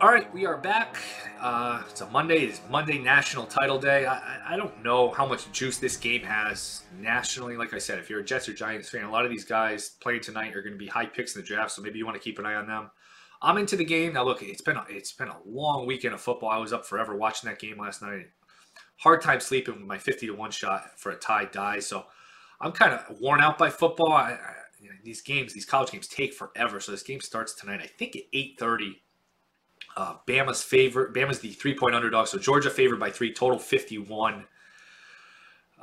All 0.00 0.08
right, 0.08 0.32
we 0.32 0.46
are 0.46 0.56
back. 0.56 0.96
Uh, 1.38 1.82
it's 1.90 2.00
a 2.00 2.06
Monday. 2.06 2.44
It's 2.44 2.62
Monday 2.70 2.96
National 2.96 3.44
Title 3.44 3.78
Day. 3.78 4.06
I, 4.06 4.54
I 4.54 4.56
don't 4.56 4.82
know 4.82 5.10
how 5.10 5.26
much 5.26 5.52
juice 5.52 5.76
this 5.76 5.98
game 5.98 6.22
has 6.22 6.84
nationally. 6.98 7.58
Like 7.58 7.74
I 7.74 7.78
said, 7.78 7.98
if 7.98 8.08
you're 8.08 8.20
a 8.20 8.24
Jets 8.24 8.48
or 8.48 8.54
Giants 8.54 8.88
fan, 8.88 9.04
a 9.04 9.10
lot 9.10 9.26
of 9.26 9.30
these 9.30 9.44
guys 9.44 9.90
playing 10.00 10.22
tonight 10.22 10.56
are 10.56 10.62
going 10.62 10.72
to 10.72 10.78
be 10.78 10.86
high 10.86 11.04
picks 11.04 11.36
in 11.36 11.42
the 11.42 11.46
draft, 11.46 11.72
so 11.72 11.82
maybe 11.82 11.98
you 11.98 12.06
want 12.06 12.16
to 12.16 12.22
keep 12.22 12.38
an 12.38 12.46
eye 12.46 12.54
on 12.54 12.66
them. 12.66 12.90
I'm 13.42 13.58
into 13.58 13.76
the 13.76 13.84
game 13.84 14.14
now. 14.14 14.24
Look, 14.24 14.42
it's 14.42 14.62
been 14.62 14.78
a, 14.78 14.86
it's 14.88 15.12
been 15.12 15.28
a 15.28 15.36
long 15.44 15.84
weekend 15.84 16.14
of 16.14 16.22
football. 16.22 16.48
I 16.48 16.56
was 16.56 16.72
up 16.72 16.86
forever 16.86 17.14
watching 17.14 17.50
that 17.50 17.58
game 17.58 17.78
last 17.78 18.00
night. 18.00 18.28
Hard 19.00 19.20
time 19.20 19.40
sleeping 19.40 19.74
with 19.74 19.84
my 19.84 19.98
50 19.98 20.28
to 20.28 20.32
one 20.32 20.50
shot 20.50 20.98
for 20.98 21.12
a 21.12 21.16
tie 21.16 21.44
die. 21.44 21.80
So 21.80 22.06
I'm 22.58 22.72
kind 22.72 22.94
of 22.94 23.20
worn 23.20 23.42
out 23.42 23.58
by 23.58 23.68
football. 23.68 24.14
I, 24.14 24.38
you 24.80 24.88
know, 24.88 24.96
these 25.04 25.20
games, 25.20 25.52
these 25.52 25.66
college 25.66 25.90
games 25.90 26.08
take 26.08 26.32
forever. 26.32 26.80
So 26.80 26.90
this 26.90 27.02
game 27.02 27.20
starts 27.20 27.52
tonight, 27.52 27.80
I 27.82 27.86
think 27.86 28.16
at 28.16 28.22
8:30. 28.32 28.94
Uh, 29.96 30.14
Bama's 30.26 30.62
favorite. 30.62 31.12
Bama's 31.12 31.40
the 31.40 31.50
three-point 31.50 31.94
underdog. 31.94 32.28
So 32.28 32.38
Georgia 32.38 32.70
favored 32.70 33.00
by 33.00 33.10
three. 33.10 33.32
Total 33.32 33.58
51. 33.58 34.44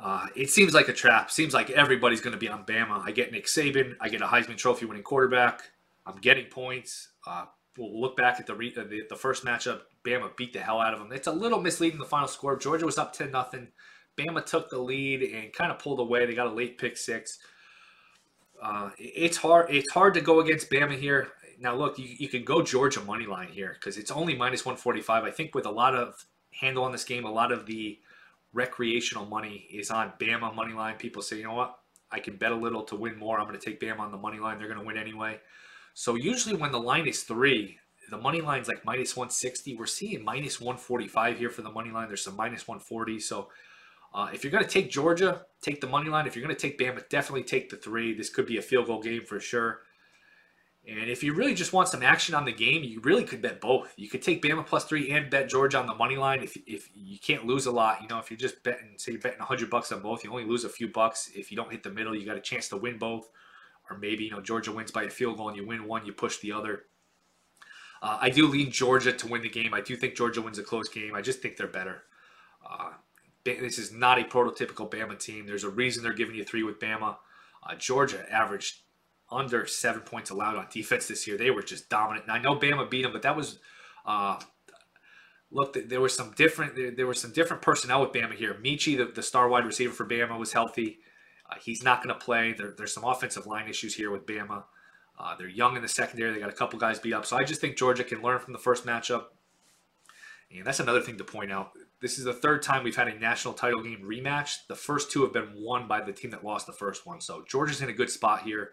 Uh, 0.00 0.26
it 0.36 0.50
seems 0.50 0.74
like 0.74 0.88
a 0.88 0.92
trap. 0.92 1.30
Seems 1.30 1.52
like 1.52 1.70
everybody's 1.70 2.20
going 2.20 2.32
to 2.32 2.38
be 2.38 2.48
on 2.48 2.64
Bama. 2.64 3.00
I 3.04 3.10
get 3.10 3.32
Nick 3.32 3.46
Saban. 3.46 3.96
I 4.00 4.08
get 4.08 4.22
a 4.22 4.26
Heisman 4.26 4.56
Trophy 4.56 4.86
winning 4.86 5.02
quarterback. 5.02 5.62
I'm 6.06 6.18
getting 6.20 6.46
points. 6.46 7.08
Uh, 7.26 7.46
we'll 7.76 8.00
look 8.00 8.16
back 8.16 8.40
at 8.40 8.46
the, 8.46 8.54
re- 8.54 8.74
uh, 8.76 8.84
the, 8.84 9.02
the 9.08 9.16
first 9.16 9.44
matchup. 9.44 9.80
Bama 10.04 10.34
beat 10.36 10.52
the 10.52 10.60
hell 10.60 10.80
out 10.80 10.94
of 10.94 11.00
them. 11.00 11.12
It's 11.12 11.26
a 11.26 11.32
little 11.32 11.60
misleading 11.60 11.98
the 11.98 12.04
final 12.04 12.28
score. 12.28 12.56
Georgia 12.56 12.86
was 12.86 12.96
up 12.96 13.12
10 13.12 13.30
nothing. 13.30 13.68
Bama 14.16 14.44
took 14.44 14.70
the 14.70 14.78
lead 14.78 15.22
and 15.22 15.52
kind 15.52 15.70
of 15.70 15.78
pulled 15.78 16.00
away. 16.00 16.26
They 16.26 16.34
got 16.34 16.46
a 16.46 16.52
late 16.52 16.78
pick 16.78 16.96
six. 16.96 17.38
Uh, 18.60 18.90
it's 18.98 19.36
hard. 19.36 19.70
It's 19.70 19.90
hard 19.92 20.14
to 20.14 20.20
go 20.20 20.40
against 20.40 20.70
Bama 20.70 20.98
here. 20.98 21.28
Now, 21.60 21.74
look, 21.74 21.98
you, 21.98 22.08
you 22.18 22.28
can 22.28 22.44
go 22.44 22.62
Georgia 22.62 23.00
money 23.00 23.26
line 23.26 23.48
here 23.48 23.76
because 23.78 23.98
it's 23.98 24.10
only 24.10 24.36
minus 24.36 24.64
145. 24.64 25.24
I 25.24 25.30
think 25.30 25.54
with 25.54 25.66
a 25.66 25.70
lot 25.70 25.94
of 25.94 26.24
handle 26.60 26.84
on 26.84 26.92
this 26.92 27.04
game, 27.04 27.24
a 27.24 27.30
lot 27.30 27.52
of 27.52 27.66
the 27.66 27.98
recreational 28.52 29.26
money 29.26 29.66
is 29.70 29.90
on 29.90 30.12
Bama 30.20 30.54
money 30.54 30.72
line. 30.72 30.96
People 30.96 31.22
say, 31.22 31.36
you 31.36 31.44
know 31.44 31.54
what, 31.54 31.78
I 32.10 32.20
can 32.20 32.36
bet 32.36 32.52
a 32.52 32.56
little 32.56 32.82
to 32.84 32.96
win 32.96 33.16
more. 33.16 33.38
I'm 33.38 33.46
going 33.46 33.58
to 33.58 33.64
take 33.64 33.80
Bama 33.80 34.00
on 34.00 34.12
the 34.12 34.18
money 34.18 34.38
line. 34.38 34.58
They're 34.58 34.68
going 34.68 34.80
to 34.80 34.86
win 34.86 34.96
anyway. 34.96 35.40
So 35.94 36.14
usually 36.14 36.56
when 36.56 36.72
the 36.72 36.80
line 36.80 37.06
is 37.06 37.24
three, 37.24 37.78
the 38.10 38.18
money 38.18 38.40
line's 38.40 38.68
like 38.68 38.84
minus 38.84 39.16
160. 39.16 39.76
We're 39.76 39.86
seeing 39.86 40.24
minus 40.24 40.60
145 40.60 41.38
here 41.38 41.50
for 41.50 41.62
the 41.62 41.70
money 41.70 41.90
line. 41.90 42.08
There's 42.08 42.24
some 42.24 42.36
minus 42.36 42.66
140. 42.66 43.20
So 43.20 43.48
uh, 44.14 44.30
if 44.32 44.42
you're 44.42 44.50
going 44.50 44.64
to 44.64 44.70
take 44.70 44.90
Georgia, 44.90 45.44
take 45.60 45.80
the 45.80 45.86
money 45.86 46.08
line. 46.08 46.26
If 46.26 46.34
you're 46.34 46.44
going 46.44 46.56
to 46.56 46.60
take 46.60 46.78
Bama, 46.78 47.06
definitely 47.08 47.42
take 47.42 47.68
the 47.68 47.76
three. 47.76 48.14
This 48.14 48.30
could 48.30 48.46
be 48.46 48.56
a 48.56 48.62
field 48.62 48.86
goal 48.86 49.02
game 49.02 49.24
for 49.24 49.40
sure. 49.40 49.80
And 50.88 51.10
if 51.10 51.22
you 51.22 51.34
really 51.34 51.52
just 51.52 51.74
want 51.74 51.88
some 51.88 52.02
action 52.02 52.34
on 52.34 52.46
the 52.46 52.52
game, 52.52 52.82
you 52.82 53.00
really 53.00 53.22
could 53.22 53.42
bet 53.42 53.60
both. 53.60 53.92
You 53.96 54.08
could 54.08 54.22
take 54.22 54.42
Bama 54.42 54.64
plus 54.64 54.84
three 54.84 55.10
and 55.10 55.28
bet 55.28 55.50
Georgia 55.50 55.78
on 55.78 55.86
the 55.86 55.94
money 55.94 56.16
line. 56.16 56.42
If, 56.42 56.56
if 56.66 56.88
you 56.94 57.18
can't 57.18 57.44
lose 57.44 57.66
a 57.66 57.70
lot, 57.70 58.00
you 58.00 58.08
know, 58.08 58.18
if 58.18 58.30
you're 58.30 58.38
just 58.38 58.62
betting, 58.62 58.94
say 58.96 59.12
you're 59.12 59.20
betting 59.20 59.38
100 59.38 59.68
bucks 59.68 59.92
on 59.92 60.00
both, 60.00 60.24
you 60.24 60.30
only 60.30 60.46
lose 60.46 60.64
a 60.64 60.68
few 60.68 60.88
bucks. 60.88 61.30
If 61.34 61.50
you 61.50 61.58
don't 61.58 61.70
hit 61.70 61.82
the 61.82 61.90
middle, 61.90 62.16
you 62.16 62.24
got 62.24 62.38
a 62.38 62.40
chance 62.40 62.68
to 62.68 62.78
win 62.78 62.96
both. 62.96 63.28
Or 63.90 63.98
maybe, 63.98 64.24
you 64.24 64.30
know, 64.30 64.40
Georgia 64.40 64.72
wins 64.72 64.90
by 64.90 65.02
a 65.02 65.10
field 65.10 65.36
goal 65.36 65.48
and 65.48 65.58
you 65.58 65.66
win 65.66 65.84
one, 65.84 66.06
you 66.06 66.12
push 66.14 66.38
the 66.38 66.52
other. 66.52 66.84
Uh, 68.00 68.18
I 68.22 68.30
do 68.30 68.46
lean 68.46 68.70
Georgia 68.70 69.12
to 69.12 69.26
win 69.26 69.42
the 69.42 69.50
game. 69.50 69.74
I 69.74 69.82
do 69.82 69.94
think 69.94 70.14
Georgia 70.14 70.40
wins 70.40 70.58
a 70.58 70.62
close 70.62 70.88
game. 70.88 71.14
I 71.14 71.20
just 71.20 71.42
think 71.42 71.58
they're 71.58 71.66
better. 71.66 72.04
Uh, 72.66 72.92
this 73.44 73.78
is 73.78 73.92
not 73.92 74.18
a 74.18 74.24
prototypical 74.24 74.90
Bama 74.90 75.18
team. 75.18 75.46
There's 75.46 75.64
a 75.64 75.70
reason 75.70 76.02
they're 76.02 76.12
giving 76.12 76.34
you 76.34 76.44
three 76.44 76.62
with 76.62 76.78
Bama. 76.80 77.16
Uh, 77.62 77.74
Georgia 77.74 78.24
averaged 78.32 78.76
under 79.30 79.66
seven 79.66 80.00
points 80.00 80.30
allowed 80.30 80.56
on 80.56 80.66
defense 80.72 81.08
this 81.08 81.26
year. 81.26 81.36
They 81.36 81.50
were 81.50 81.62
just 81.62 81.88
dominant. 81.88 82.26
And 82.26 82.32
I 82.32 82.40
know 82.40 82.56
Bama 82.56 82.90
beat 82.90 83.02
them, 83.02 83.12
but 83.12 83.22
that 83.22 83.36
was 83.36 83.58
uh, 84.06 84.38
look. 85.50 85.76
There 85.88 86.00
was 86.00 86.14
some 86.14 86.32
different. 86.36 86.76
There, 86.76 86.90
there 86.90 87.14
some 87.14 87.32
different 87.32 87.62
personnel 87.62 88.00
with 88.00 88.12
Bama 88.12 88.34
here. 88.34 88.54
Metchie, 88.54 88.96
the, 88.96 89.06
the 89.06 89.22
star 89.22 89.48
wide 89.48 89.66
receiver 89.66 89.92
for 89.92 90.06
Bama, 90.06 90.38
was 90.38 90.52
healthy. 90.52 90.98
Uh, 91.50 91.56
he's 91.62 91.82
not 91.82 92.02
going 92.02 92.14
to 92.14 92.24
play. 92.24 92.52
There, 92.52 92.74
there's 92.76 92.92
some 92.92 93.04
offensive 93.04 93.46
line 93.46 93.68
issues 93.68 93.94
here 93.94 94.10
with 94.10 94.26
Bama. 94.26 94.64
Uh, 95.18 95.34
they're 95.36 95.48
young 95.48 95.76
in 95.76 95.82
the 95.82 95.88
secondary. 95.88 96.32
They 96.32 96.40
got 96.40 96.50
a 96.50 96.52
couple 96.52 96.78
guys 96.78 96.98
beat 96.98 97.12
up. 97.12 97.26
So 97.26 97.36
I 97.36 97.44
just 97.44 97.60
think 97.60 97.76
Georgia 97.76 98.04
can 98.04 98.22
learn 98.22 98.38
from 98.38 98.52
the 98.52 98.58
first 98.58 98.86
matchup. 98.86 99.24
And 100.54 100.64
that's 100.64 100.80
another 100.80 101.00
thing 101.00 101.18
to 101.18 101.24
point 101.24 101.52
out. 101.52 101.72
This 102.00 102.18
is 102.18 102.24
the 102.24 102.32
third 102.32 102.62
time 102.62 102.84
we've 102.84 102.96
had 102.96 103.08
a 103.08 103.18
national 103.18 103.54
title 103.54 103.82
game 103.82 104.02
rematch. 104.02 104.66
The 104.68 104.76
first 104.76 105.10
two 105.10 105.22
have 105.22 105.32
been 105.32 105.52
won 105.56 105.88
by 105.88 106.00
the 106.00 106.12
team 106.12 106.30
that 106.30 106.44
lost 106.44 106.66
the 106.66 106.72
first 106.72 107.06
one. 107.06 107.20
So 107.20 107.44
Georgia's 107.48 107.82
in 107.82 107.88
a 107.88 107.92
good 107.92 108.10
spot 108.10 108.42
here. 108.42 108.70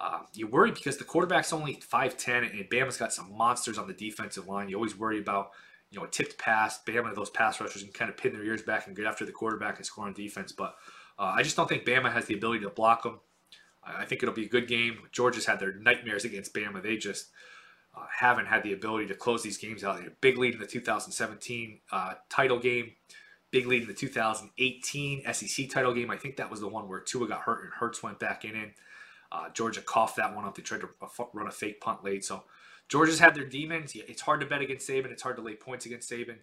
Uh, 0.00 0.20
you 0.32 0.46
worry 0.46 0.70
because 0.70 0.96
the 0.96 1.04
quarterback's 1.04 1.52
only 1.52 1.74
5'10 1.76 2.58
and 2.58 2.70
Bama's 2.70 2.96
got 2.96 3.12
some 3.12 3.36
monsters 3.36 3.76
on 3.76 3.86
the 3.86 3.92
defensive 3.92 4.48
line. 4.48 4.70
You 4.70 4.76
always 4.76 4.96
worry 4.96 5.18
about, 5.18 5.50
you 5.90 5.98
know, 5.98 6.06
a 6.06 6.08
tipped 6.08 6.38
pass. 6.38 6.80
Bama, 6.86 7.14
those 7.14 7.28
pass 7.28 7.60
rushers 7.60 7.82
can 7.82 7.92
kind 7.92 8.10
of 8.10 8.16
pin 8.16 8.32
their 8.32 8.42
ears 8.42 8.62
back 8.62 8.86
and 8.86 8.96
get 8.96 9.04
after 9.04 9.26
the 9.26 9.32
quarterback 9.32 9.76
and 9.76 9.84
score 9.84 10.06
on 10.06 10.14
defense. 10.14 10.52
But 10.52 10.74
uh, 11.18 11.34
I 11.36 11.42
just 11.42 11.54
don't 11.54 11.68
think 11.68 11.84
Bama 11.84 12.10
has 12.10 12.24
the 12.24 12.34
ability 12.34 12.64
to 12.64 12.70
block 12.70 13.02
them. 13.02 13.20
I 13.84 14.04
think 14.04 14.22
it'll 14.22 14.34
be 14.34 14.46
a 14.46 14.48
good 14.48 14.68
game. 14.68 14.98
Georgia's 15.12 15.46
had 15.46 15.60
their 15.60 15.74
nightmares 15.74 16.24
against 16.24 16.54
Bama. 16.54 16.82
They 16.82 16.96
just 16.96 17.28
uh, 17.96 18.06
haven't 18.18 18.46
had 18.46 18.62
the 18.62 18.72
ability 18.72 19.06
to 19.08 19.14
close 19.14 19.42
these 19.42 19.58
games 19.58 19.84
out. 19.84 19.96
They 19.96 20.04
had 20.04 20.12
a 20.12 20.16
big 20.20 20.38
lead 20.38 20.54
in 20.54 20.60
the 20.60 20.66
2017 20.66 21.78
uh, 21.92 22.14
title 22.28 22.58
game, 22.58 22.92
big 23.50 23.66
lead 23.66 23.82
in 23.82 23.88
the 23.88 23.94
2018 23.94 25.32
SEC 25.32 25.68
title 25.70 25.92
game. 25.94 26.10
I 26.10 26.16
think 26.16 26.36
that 26.36 26.50
was 26.50 26.60
the 26.60 26.68
one 26.68 26.88
where 26.88 27.00
Tua 27.00 27.28
got 27.28 27.40
hurt 27.40 27.64
and 27.64 27.72
Hurts 27.72 28.02
went 28.02 28.18
back 28.18 28.44
in 28.44 28.54
it. 28.54 28.72
Uh, 29.32 29.48
Georgia 29.50 29.80
coughed 29.80 30.16
that 30.16 30.34
one 30.34 30.44
up. 30.44 30.56
They 30.56 30.62
tried 30.62 30.80
to 30.80 30.88
run 31.32 31.46
a 31.46 31.52
fake 31.52 31.80
punt 31.80 32.04
late. 32.04 32.24
So 32.24 32.44
Georgia's 32.88 33.20
had 33.20 33.34
their 33.34 33.44
demons. 33.44 33.92
It's 33.94 34.22
hard 34.22 34.40
to 34.40 34.46
bet 34.46 34.60
against 34.60 34.88
Saban. 34.88 35.12
It's 35.12 35.22
hard 35.22 35.36
to 35.36 35.42
lay 35.42 35.54
points 35.54 35.86
against 35.86 36.10
Saban. 36.10 36.38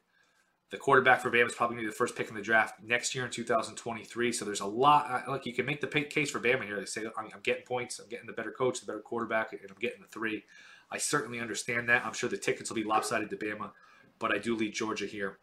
The 0.70 0.78
quarterback 0.78 1.22
for 1.22 1.32
Bama 1.32 1.48
is 1.48 1.54
probably 1.54 1.76
going 1.76 1.86
to 1.86 1.90
be 1.90 1.94
the 1.94 1.98
first 1.98 2.16
pick 2.16 2.28
in 2.28 2.36
the 2.36 2.42
draft 2.42 2.82
next 2.84 3.16
year 3.16 3.26
in 3.26 3.32
2023. 3.32 4.32
So 4.34 4.44
there's 4.44 4.60
a 4.60 4.66
lot. 4.66 5.28
Like 5.28 5.46
you 5.46 5.54
can 5.54 5.66
make 5.66 5.80
the 5.80 5.88
case 5.88 6.32
for 6.32 6.40
Bama 6.40 6.66
here. 6.66 6.78
They 6.78 6.86
say 6.86 7.06
I'm, 7.18 7.30
I'm 7.34 7.42
getting 7.42 7.66
points. 7.66 8.00
I'm 8.00 8.10
getting 8.10 8.28
the 8.28 8.34
better 8.34 8.52
coach, 8.52 8.80
the 8.80 8.86
better 8.86 9.00
quarterback, 9.00 9.54
and 9.54 9.62
I'm 9.70 9.78
getting 9.80 10.02
the 10.02 10.08
three. 10.08 10.44
I 10.92 10.98
certainly 10.98 11.40
understand 11.40 11.88
that. 11.90 12.06
I'm 12.06 12.14
sure 12.14 12.30
the 12.30 12.38
tickets 12.38 12.70
will 12.70 12.76
be 12.76 12.84
lopsided 12.84 13.30
to 13.30 13.38
Bama, 13.38 13.72
but 14.20 14.34
I 14.34 14.38
do 14.38 14.56
lead 14.56 14.74
Georgia 14.74 15.06
here. 15.06 15.40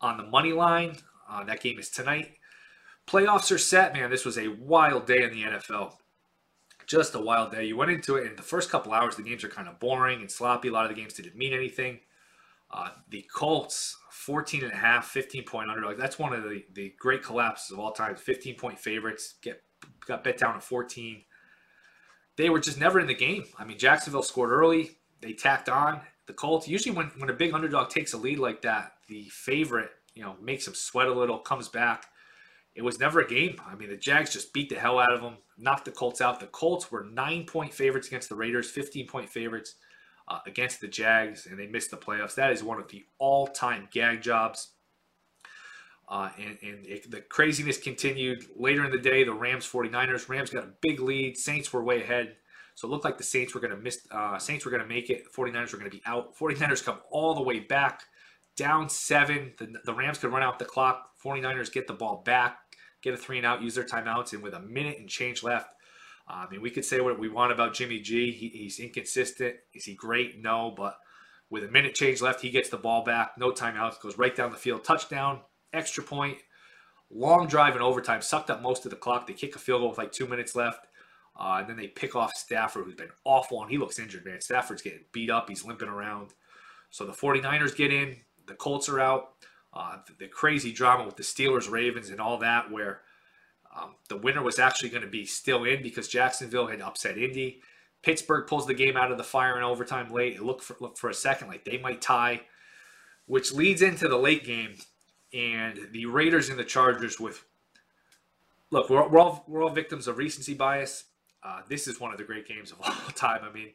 On 0.00 0.16
the 0.16 0.24
money 0.24 0.52
line, 0.52 0.96
uh, 1.30 1.44
that 1.44 1.62
game 1.62 1.78
is 1.78 1.90
tonight. 1.90 2.32
Playoffs 3.06 3.50
are 3.52 3.58
set, 3.58 3.94
man. 3.94 4.10
This 4.10 4.24
was 4.24 4.38
a 4.38 4.48
wild 4.48 5.06
day 5.06 5.22
in 5.22 5.30
the 5.30 5.42
NFL 5.42 5.94
just 6.86 7.14
a 7.14 7.20
wild 7.20 7.52
day. 7.52 7.64
You 7.64 7.76
went 7.76 7.90
into 7.90 8.16
it, 8.16 8.26
and 8.26 8.36
the 8.36 8.42
first 8.42 8.70
couple 8.70 8.92
hours, 8.92 9.16
the 9.16 9.22
games 9.22 9.44
are 9.44 9.48
kind 9.48 9.68
of 9.68 9.78
boring 9.78 10.20
and 10.20 10.30
sloppy. 10.30 10.68
A 10.68 10.72
lot 10.72 10.84
of 10.84 10.94
the 10.94 11.00
games 11.00 11.14
didn't 11.14 11.36
mean 11.36 11.52
anything. 11.52 12.00
Uh, 12.70 12.88
the 13.10 13.24
Colts, 13.34 13.96
14 14.10 14.64
and 14.64 14.72
a 14.72 14.76
half, 14.76 15.06
15 15.06 15.44
point 15.44 15.68
underdog. 15.68 15.98
That's 15.98 16.18
one 16.18 16.32
of 16.32 16.42
the, 16.42 16.64
the 16.72 16.94
great 16.98 17.22
collapses 17.22 17.70
of 17.70 17.78
all 17.78 17.92
time. 17.92 18.16
15 18.16 18.56
point 18.56 18.78
favorites 18.78 19.34
get 19.42 19.62
got 20.06 20.24
bet 20.24 20.38
down 20.38 20.54
to 20.54 20.60
14. 20.60 21.22
They 22.36 22.48
were 22.48 22.60
just 22.60 22.80
never 22.80 22.98
in 22.98 23.06
the 23.06 23.14
game. 23.14 23.44
I 23.58 23.64
mean, 23.64 23.78
Jacksonville 23.78 24.22
scored 24.22 24.50
early. 24.50 24.92
They 25.20 25.34
tacked 25.34 25.68
on. 25.68 26.00
The 26.26 26.32
Colts, 26.32 26.66
usually 26.66 26.96
when, 26.96 27.06
when 27.18 27.28
a 27.28 27.34
big 27.34 27.52
underdog 27.52 27.90
takes 27.90 28.12
a 28.14 28.16
lead 28.16 28.38
like 28.38 28.62
that, 28.62 28.92
the 29.08 29.24
favorite, 29.30 29.90
you 30.14 30.22
know, 30.22 30.36
makes 30.40 30.64
them 30.64 30.74
sweat 30.74 31.08
a 31.08 31.12
little, 31.12 31.38
comes 31.38 31.68
back 31.68 32.06
it 32.74 32.82
was 32.82 32.98
never 32.98 33.20
a 33.20 33.28
game. 33.28 33.60
I 33.66 33.74
mean, 33.74 33.90
the 33.90 33.96
Jags 33.96 34.32
just 34.32 34.52
beat 34.52 34.68
the 34.68 34.76
hell 34.76 34.98
out 34.98 35.12
of 35.12 35.20
them, 35.20 35.36
knocked 35.58 35.84
the 35.84 35.90
Colts 35.90 36.20
out. 36.20 36.40
The 36.40 36.46
Colts 36.46 36.90
were 36.90 37.04
nine 37.04 37.44
point 37.44 37.74
favorites 37.74 38.08
against 38.08 38.28
the 38.28 38.34
Raiders, 38.34 38.70
15 38.70 39.06
point 39.06 39.28
favorites 39.28 39.74
uh, 40.28 40.38
against 40.46 40.80
the 40.80 40.88
Jags, 40.88 41.46
and 41.46 41.58
they 41.58 41.66
missed 41.66 41.90
the 41.90 41.96
playoffs. 41.96 42.34
That 42.34 42.52
is 42.52 42.62
one 42.62 42.80
of 42.80 42.88
the 42.88 43.04
all 43.18 43.46
time 43.46 43.88
gag 43.90 44.22
jobs. 44.22 44.70
Uh, 46.08 46.30
and, 46.36 46.58
and 46.62 46.86
it, 46.86 47.10
the 47.10 47.20
craziness 47.20 47.78
continued 47.78 48.46
later 48.56 48.84
in 48.84 48.90
the 48.90 48.98
day. 48.98 49.24
The 49.24 49.32
Rams 49.32 49.66
49ers. 49.66 50.28
Rams 50.28 50.50
got 50.50 50.64
a 50.64 50.72
big 50.80 51.00
lead. 51.00 51.38
Saints 51.38 51.72
were 51.72 51.82
way 51.82 52.02
ahead. 52.02 52.36
So 52.74 52.88
it 52.88 52.90
looked 52.90 53.04
like 53.04 53.18
the 53.18 53.24
Saints 53.24 53.54
were 53.54 53.60
going 53.60 53.74
to 53.74 53.80
miss. 53.80 54.06
Uh, 54.10 54.38
Saints 54.38 54.64
were 54.64 54.70
going 54.70 54.82
to 54.82 54.88
make 54.88 55.10
it. 55.10 55.32
49ers 55.32 55.72
were 55.72 55.78
going 55.78 55.90
to 55.90 55.96
be 55.96 56.02
out. 56.06 56.36
49ers 56.36 56.84
come 56.84 56.98
all 57.10 57.34
the 57.34 57.42
way 57.42 57.60
back, 57.60 58.02
down 58.56 58.88
seven. 58.88 59.52
The, 59.58 59.74
the 59.84 59.94
Rams 59.94 60.18
could 60.18 60.32
run 60.32 60.42
out 60.42 60.58
the 60.58 60.64
clock. 60.64 61.10
49ers 61.24 61.72
get 61.72 61.86
the 61.86 61.92
ball 61.92 62.22
back 62.24 62.58
get 63.02 63.14
a 63.14 63.16
three 63.16 63.36
and 63.36 63.46
out, 63.46 63.62
use 63.62 63.74
their 63.74 63.84
timeouts, 63.84 64.32
and 64.32 64.42
with 64.42 64.54
a 64.54 64.60
minute 64.60 64.98
and 64.98 65.08
change 65.08 65.42
left, 65.42 65.74
uh, 66.28 66.46
I 66.46 66.50
mean, 66.50 66.62
we 66.62 66.70
could 66.70 66.84
say 66.84 67.00
what 67.00 67.18
we 67.18 67.28
want 67.28 67.52
about 67.52 67.74
Jimmy 67.74 67.98
G. 67.98 68.30
He, 68.30 68.48
he's 68.48 68.78
inconsistent. 68.78 69.56
Is 69.74 69.84
he 69.84 69.94
great? 69.94 70.40
No, 70.40 70.72
but 70.74 70.96
with 71.50 71.64
a 71.64 71.68
minute 71.68 71.94
change 71.94 72.22
left, 72.22 72.40
he 72.40 72.50
gets 72.50 72.68
the 72.68 72.76
ball 72.76 73.04
back, 73.04 73.32
no 73.36 73.50
timeouts, 73.50 74.00
goes 74.00 74.16
right 74.16 74.34
down 74.34 74.50
the 74.52 74.56
field, 74.56 74.84
touchdown, 74.84 75.40
extra 75.72 76.02
point, 76.02 76.38
long 77.10 77.48
drive 77.48 77.74
in 77.76 77.82
overtime, 77.82 78.22
sucked 78.22 78.50
up 78.50 78.62
most 78.62 78.84
of 78.84 78.90
the 78.90 78.96
clock. 78.96 79.26
They 79.26 79.34
kick 79.34 79.56
a 79.56 79.58
field 79.58 79.80
goal 79.80 79.90
with 79.90 79.98
like 79.98 80.12
two 80.12 80.26
minutes 80.26 80.54
left. 80.54 80.86
Uh, 81.34 81.56
and 81.60 81.68
then 81.68 81.78
they 81.78 81.88
pick 81.88 82.14
off 82.14 82.30
Stafford, 82.34 82.84
who's 82.84 82.94
been 82.94 83.08
awful, 83.24 83.62
and 83.62 83.70
he 83.70 83.78
looks 83.78 83.98
injured, 83.98 84.24
man. 84.26 84.42
Stafford's 84.42 84.82
getting 84.82 85.00
beat 85.12 85.30
up. 85.30 85.48
He's 85.48 85.64
limping 85.64 85.88
around. 85.88 86.34
So 86.90 87.06
the 87.06 87.12
49ers 87.12 87.74
get 87.74 87.90
in. 87.90 88.16
The 88.46 88.54
Colts 88.54 88.88
are 88.88 89.00
out 89.00 89.30
uh, 89.72 89.98
the, 90.06 90.24
the, 90.24 90.28
crazy 90.28 90.72
drama 90.72 91.04
with 91.04 91.16
the 91.16 91.22
Steelers, 91.22 91.70
Ravens, 91.70 92.10
and 92.10 92.20
all 92.20 92.38
that, 92.38 92.70
where 92.70 93.00
um, 93.74 93.94
the 94.08 94.18
winner 94.18 94.42
was 94.42 94.58
actually 94.58 94.90
going 94.90 95.02
to 95.02 95.08
be 95.08 95.24
still 95.24 95.64
in 95.64 95.82
because 95.82 96.08
Jacksonville 96.08 96.66
had 96.66 96.80
upset 96.80 97.16
Indy. 97.16 97.62
Pittsburgh 98.02 98.46
pulls 98.46 98.66
the 98.66 98.74
game 98.74 98.96
out 98.96 99.10
of 99.10 99.18
the 99.18 99.24
fire 99.24 99.56
in 99.56 99.62
overtime 99.62 100.10
late. 100.10 100.34
It 100.34 100.42
looked 100.42 100.62
for, 100.62 100.76
looked 100.80 100.98
for 100.98 101.08
a 101.08 101.14
second 101.14 101.48
like 101.48 101.64
they 101.64 101.78
might 101.78 102.02
tie, 102.02 102.42
which 103.26 103.52
leads 103.52 103.80
into 103.80 104.08
the 104.08 104.18
late 104.18 104.44
game. 104.44 104.74
And 105.32 105.88
the 105.92 106.04
Raiders 106.06 106.50
and 106.50 106.58
the 106.58 106.64
Chargers 106.64 107.18
with 107.18 107.44
look, 108.70 108.90
we're, 108.90 109.08
we're 109.08 109.20
all 109.20 109.44
we're 109.48 109.62
all 109.62 109.70
victims 109.70 110.06
of 110.06 110.18
recency 110.18 110.52
bias. 110.52 111.04
Uh, 111.42 111.60
this 111.68 111.88
is 111.88 111.98
one 111.98 112.12
of 112.12 112.18
the 112.18 112.24
great 112.24 112.46
games 112.46 112.72
of 112.72 112.78
all 112.84 112.92
time. 113.14 113.40
I 113.42 113.50
mean, 113.50 113.70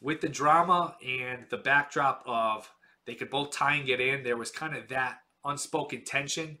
with 0.00 0.20
the 0.20 0.28
drama 0.28 0.96
and 1.04 1.46
the 1.50 1.56
backdrop 1.56 2.22
of 2.26 2.70
they 3.06 3.14
could 3.14 3.30
both 3.30 3.50
tie 3.50 3.76
and 3.76 3.86
get 3.86 4.00
in, 4.00 4.22
there 4.22 4.36
was 4.36 4.50
kind 4.50 4.76
of 4.76 4.88
that 4.88 5.18
unspoken 5.44 6.04
tension. 6.04 6.58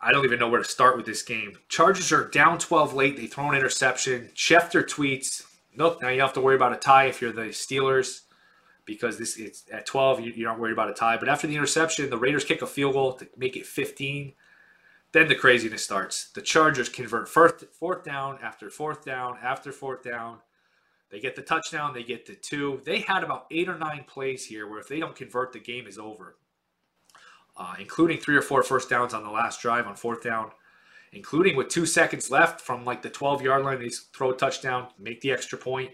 I 0.00 0.12
don't 0.12 0.24
even 0.24 0.38
know 0.38 0.48
where 0.48 0.62
to 0.62 0.68
start 0.68 0.96
with 0.96 1.06
this 1.06 1.22
game. 1.22 1.58
Chargers 1.68 2.12
are 2.12 2.28
down 2.28 2.58
12 2.58 2.94
late. 2.94 3.16
They 3.16 3.26
throw 3.26 3.50
an 3.50 3.56
interception. 3.56 4.30
Schefter 4.34 4.84
tweets, 4.84 5.44
"Nope, 5.74 6.00
now 6.00 6.08
you 6.08 6.18
don't 6.18 6.28
have 6.28 6.34
to 6.34 6.40
worry 6.40 6.54
about 6.54 6.72
a 6.72 6.76
tie 6.76 7.06
if 7.06 7.20
you're 7.20 7.32
the 7.32 7.46
Steelers." 7.46 8.22
because 8.88 9.18
this 9.18 9.36
it's 9.36 9.64
at 9.70 9.84
12 9.84 10.20
you, 10.20 10.32
you 10.34 10.48
aren't 10.48 10.58
worried 10.58 10.72
about 10.72 10.88
a 10.88 10.94
tie 10.94 11.18
but 11.18 11.28
after 11.28 11.46
the 11.46 11.54
interception 11.54 12.08
the 12.08 12.16
raiders 12.16 12.42
kick 12.42 12.62
a 12.62 12.66
field 12.66 12.94
goal 12.94 13.12
to 13.12 13.28
make 13.36 13.54
it 13.54 13.66
15 13.66 14.32
then 15.12 15.28
the 15.28 15.34
craziness 15.34 15.84
starts 15.84 16.30
the 16.30 16.40
chargers 16.40 16.88
convert 16.88 17.28
first 17.28 17.66
fourth 17.70 18.02
down 18.02 18.38
after 18.42 18.70
fourth 18.70 19.04
down 19.04 19.36
after 19.42 19.70
fourth 19.70 20.02
down 20.02 20.38
they 21.10 21.20
get 21.20 21.36
the 21.36 21.42
touchdown 21.42 21.92
they 21.94 22.02
get 22.02 22.26
the 22.26 22.34
two 22.34 22.80
they 22.84 23.00
had 23.00 23.24
about 23.24 23.46
eight 23.50 23.68
or 23.68 23.78
nine 23.78 24.04
plays 24.06 24.46
here 24.46 24.68
where 24.68 24.80
if 24.80 24.88
they 24.88 25.00
don't 25.00 25.16
convert 25.16 25.52
the 25.52 25.58
game 25.58 25.86
is 25.86 25.98
over 25.98 26.36
uh, 27.56 27.74
including 27.80 28.18
three 28.18 28.36
or 28.36 28.42
four 28.42 28.62
first 28.62 28.88
downs 28.88 29.14
on 29.14 29.22
the 29.22 29.30
last 29.30 29.60
drive 29.60 29.86
on 29.86 29.94
fourth 29.94 30.22
down 30.22 30.50
including 31.12 31.56
with 31.56 31.68
two 31.68 31.86
seconds 31.86 32.30
left 32.30 32.60
from 32.60 32.84
like 32.84 33.02
the 33.02 33.10
12 33.10 33.42
yard 33.42 33.64
line 33.64 33.78
they 33.78 33.88
throw 33.88 34.30
a 34.30 34.36
touchdown 34.36 34.88
make 34.98 35.20
the 35.20 35.30
extra 35.30 35.58
point 35.58 35.90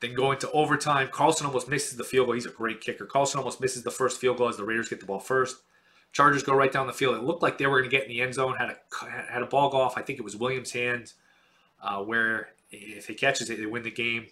then 0.00 0.14
going 0.14 0.38
to 0.38 0.50
overtime, 0.52 1.08
Carlson 1.10 1.46
almost 1.46 1.68
misses 1.68 1.96
the 1.96 2.04
field 2.04 2.26
goal. 2.26 2.34
He's 2.34 2.46
a 2.46 2.50
great 2.50 2.80
kicker. 2.80 3.04
Carlson 3.04 3.38
almost 3.38 3.60
misses 3.60 3.82
the 3.82 3.90
first 3.90 4.20
field 4.20 4.38
goal 4.38 4.48
as 4.48 4.56
the 4.56 4.64
Raiders 4.64 4.88
get 4.88 5.00
the 5.00 5.06
ball 5.06 5.18
first. 5.18 5.62
Chargers 6.12 6.42
go 6.42 6.54
right 6.54 6.72
down 6.72 6.86
the 6.86 6.92
field. 6.92 7.16
It 7.16 7.24
looked 7.24 7.42
like 7.42 7.58
they 7.58 7.66
were 7.66 7.80
going 7.80 7.90
to 7.90 7.96
get 7.96 8.04
in 8.04 8.10
the 8.10 8.22
end 8.22 8.34
zone. 8.34 8.54
Had 8.56 8.70
a 8.70 8.76
had 9.30 9.42
a 9.42 9.46
ball 9.46 9.70
go 9.70 9.78
off. 9.80 9.98
I 9.98 10.02
think 10.02 10.18
it 10.18 10.24
was 10.24 10.36
Williams' 10.36 10.70
hands, 10.70 11.14
uh, 11.82 12.02
where 12.02 12.50
if 12.70 13.06
he 13.06 13.14
catches 13.14 13.50
it, 13.50 13.58
they 13.58 13.66
win 13.66 13.82
the 13.82 13.90
game. 13.90 14.26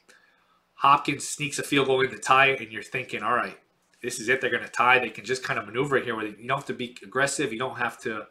Hopkins 0.75 1.27
sneaks 1.27 1.59
a 1.59 1.63
field 1.63 1.87
goal 1.87 2.03
in 2.03 2.11
to 2.11 2.19
tie 2.19 2.47
it, 2.49 2.61
and 2.61 2.71
you're 2.71 2.83
thinking, 2.83 3.23
all 3.23 3.35
right, 3.35 3.59
this 4.03 4.21
is 4.21 4.29
it. 4.29 4.41
They're 4.41 4.51
going 4.51 4.63
to 4.63 4.69
tie. 4.69 4.99
They 4.99 5.11
can 5.11 5.25
just 5.25 5.43
kind 5.43 5.59
of 5.59 5.67
maneuver 5.67 5.97
it 5.97 6.05
here. 6.05 6.15
Where 6.15 6.27
you 6.27 6.47
don't 6.47 6.59
have 6.59 6.67
to 6.67 6.75
be 6.75 6.97
aggressive. 7.03 7.53
You 7.53 7.59
don't 7.59 7.79
have 7.79 7.99
to 8.03 8.27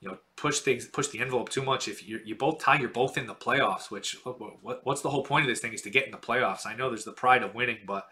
you 0.00 0.08
know, 0.08 0.18
push 0.36 0.60
things, 0.60 0.86
push 0.86 1.08
the 1.08 1.18
envelope 1.18 1.48
too 1.48 1.62
much. 1.62 1.88
If 1.88 2.06
you 2.08 2.20
you 2.24 2.36
both 2.36 2.60
tie, 2.60 2.78
you're 2.78 2.88
both 2.88 3.18
in 3.18 3.26
the 3.26 3.34
playoffs. 3.34 3.90
Which 3.90 4.16
what, 4.24 4.84
what's 4.86 5.02
the 5.02 5.10
whole 5.10 5.24
point 5.24 5.44
of 5.44 5.48
this 5.48 5.60
thing 5.60 5.72
is 5.72 5.82
to 5.82 5.90
get 5.90 6.04
in 6.04 6.12
the 6.12 6.18
playoffs. 6.18 6.66
I 6.66 6.74
know 6.74 6.88
there's 6.88 7.04
the 7.04 7.12
pride 7.12 7.42
of 7.42 7.54
winning, 7.54 7.78
but 7.86 8.06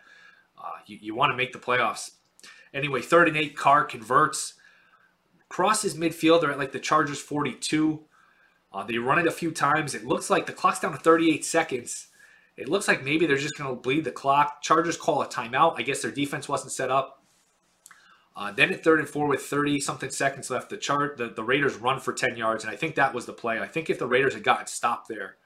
uh, 0.58 0.78
you 0.86 0.98
you 1.00 1.14
want 1.14 1.30
to 1.32 1.36
make 1.36 1.52
the 1.52 1.58
playoffs. 1.58 2.12
Anyway, 2.74 3.00
third 3.00 3.28
and 3.28 3.36
eight, 3.36 3.56
Carr 3.56 3.84
converts, 3.84 4.54
crosses 5.48 5.94
midfield. 5.94 6.40
They're 6.40 6.50
at 6.50 6.58
like 6.58 6.72
the 6.72 6.80
Chargers 6.80 7.20
42. 7.20 8.00
Uh, 8.76 8.84
they 8.84 8.98
run 8.98 9.18
it 9.18 9.26
a 9.26 9.30
few 9.30 9.50
times. 9.50 9.94
It 9.94 10.04
looks 10.04 10.28
like 10.28 10.44
the 10.44 10.52
clock's 10.52 10.80
down 10.80 10.92
to 10.92 10.98
38 10.98 11.46
seconds. 11.46 12.08
It 12.58 12.68
looks 12.68 12.86
like 12.86 13.02
maybe 13.02 13.24
they're 13.24 13.38
just 13.38 13.56
going 13.56 13.74
to 13.74 13.80
bleed 13.80 14.04
the 14.04 14.10
clock. 14.10 14.60
Chargers 14.60 14.98
call 14.98 15.22
a 15.22 15.26
timeout. 15.26 15.76
I 15.78 15.82
guess 15.82 16.02
their 16.02 16.10
defense 16.10 16.46
wasn't 16.46 16.72
set 16.72 16.90
up. 16.90 17.24
Uh, 18.36 18.52
then 18.52 18.70
at 18.70 18.84
third 18.84 18.98
and 18.98 19.08
four 19.08 19.28
with 19.28 19.40
30 19.40 19.80
something 19.80 20.10
seconds 20.10 20.50
left, 20.50 20.68
the 20.68 20.76
chart 20.76 21.16
the, 21.16 21.28
the 21.28 21.42
Raiders 21.42 21.76
run 21.76 22.00
for 22.00 22.12
10 22.12 22.36
yards, 22.36 22.64
and 22.64 22.70
I 22.70 22.76
think 22.76 22.96
that 22.96 23.14
was 23.14 23.24
the 23.24 23.32
play. 23.32 23.58
I 23.58 23.66
think 23.66 23.88
if 23.88 23.98
the 23.98 24.06
Raiders 24.06 24.34
had 24.34 24.44
gotten 24.44 24.66
stopped 24.66 25.08
there, 25.08 25.36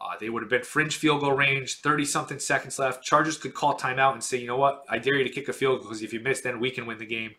uh, 0.00 0.16
they 0.18 0.30
would 0.30 0.42
have 0.42 0.48
been 0.48 0.62
fringe 0.62 0.96
field 0.96 1.20
goal 1.20 1.32
range, 1.32 1.82
30 1.82 2.06
something 2.06 2.38
seconds 2.38 2.78
left. 2.78 3.04
Chargers 3.04 3.36
could 3.36 3.52
call 3.52 3.76
timeout 3.76 4.14
and 4.14 4.24
say, 4.24 4.38
you 4.38 4.46
know 4.46 4.56
what, 4.56 4.82
I 4.88 4.96
dare 4.96 5.16
you 5.16 5.24
to 5.24 5.30
kick 5.30 5.46
a 5.50 5.52
field 5.52 5.80
goal 5.80 5.88
because 5.88 6.02
if 6.02 6.14
you 6.14 6.20
miss, 6.20 6.40
then 6.40 6.58
we 6.58 6.70
can 6.70 6.86
win 6.86 6.96
the 6.96 7.04
game. 7.04 7.32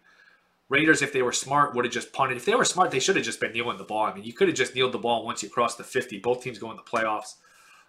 Raiders, 0.73 1.03
if 1.03 1.13
they 1.13 1.21
were 1.21 1.31
smart, 1.31 1.75
would 1.75 1.85
have 1.85 1.93
just 1.93 2.11
punted. 2.13 2.37
If 2.37 2.45
they 2.45 2.55
were 2.55 2.65
smart, 2.65 2.89
they 2.89 2.99
should 2.99 3.15
have 3.15 3.23
just 3.23 3.39
been 3.39 3.53
kneeling 3.53 3.77
the 3.77 3.83
ball. 3.83 4.05
I 4.05 4.13
mean, 4.13 4.23
you 4.23 4.33
could 4.33 4.47
have 4.47 4.57
just 4.57 4.73
kneeled 4.73 4.91
the 4.91 4.97
ball 4.97 5.23
once 5.23 5.43
you 5.43 5.49
crossed 5.49 5.77
the 5.77 5.83
50. 5.83 6.17
Both 6.19 6.41
teams 6.41 6.57
go 6.57 6.71
in 6.71 6.77
the 6.77 6.83
playoffs. 6.83 7.35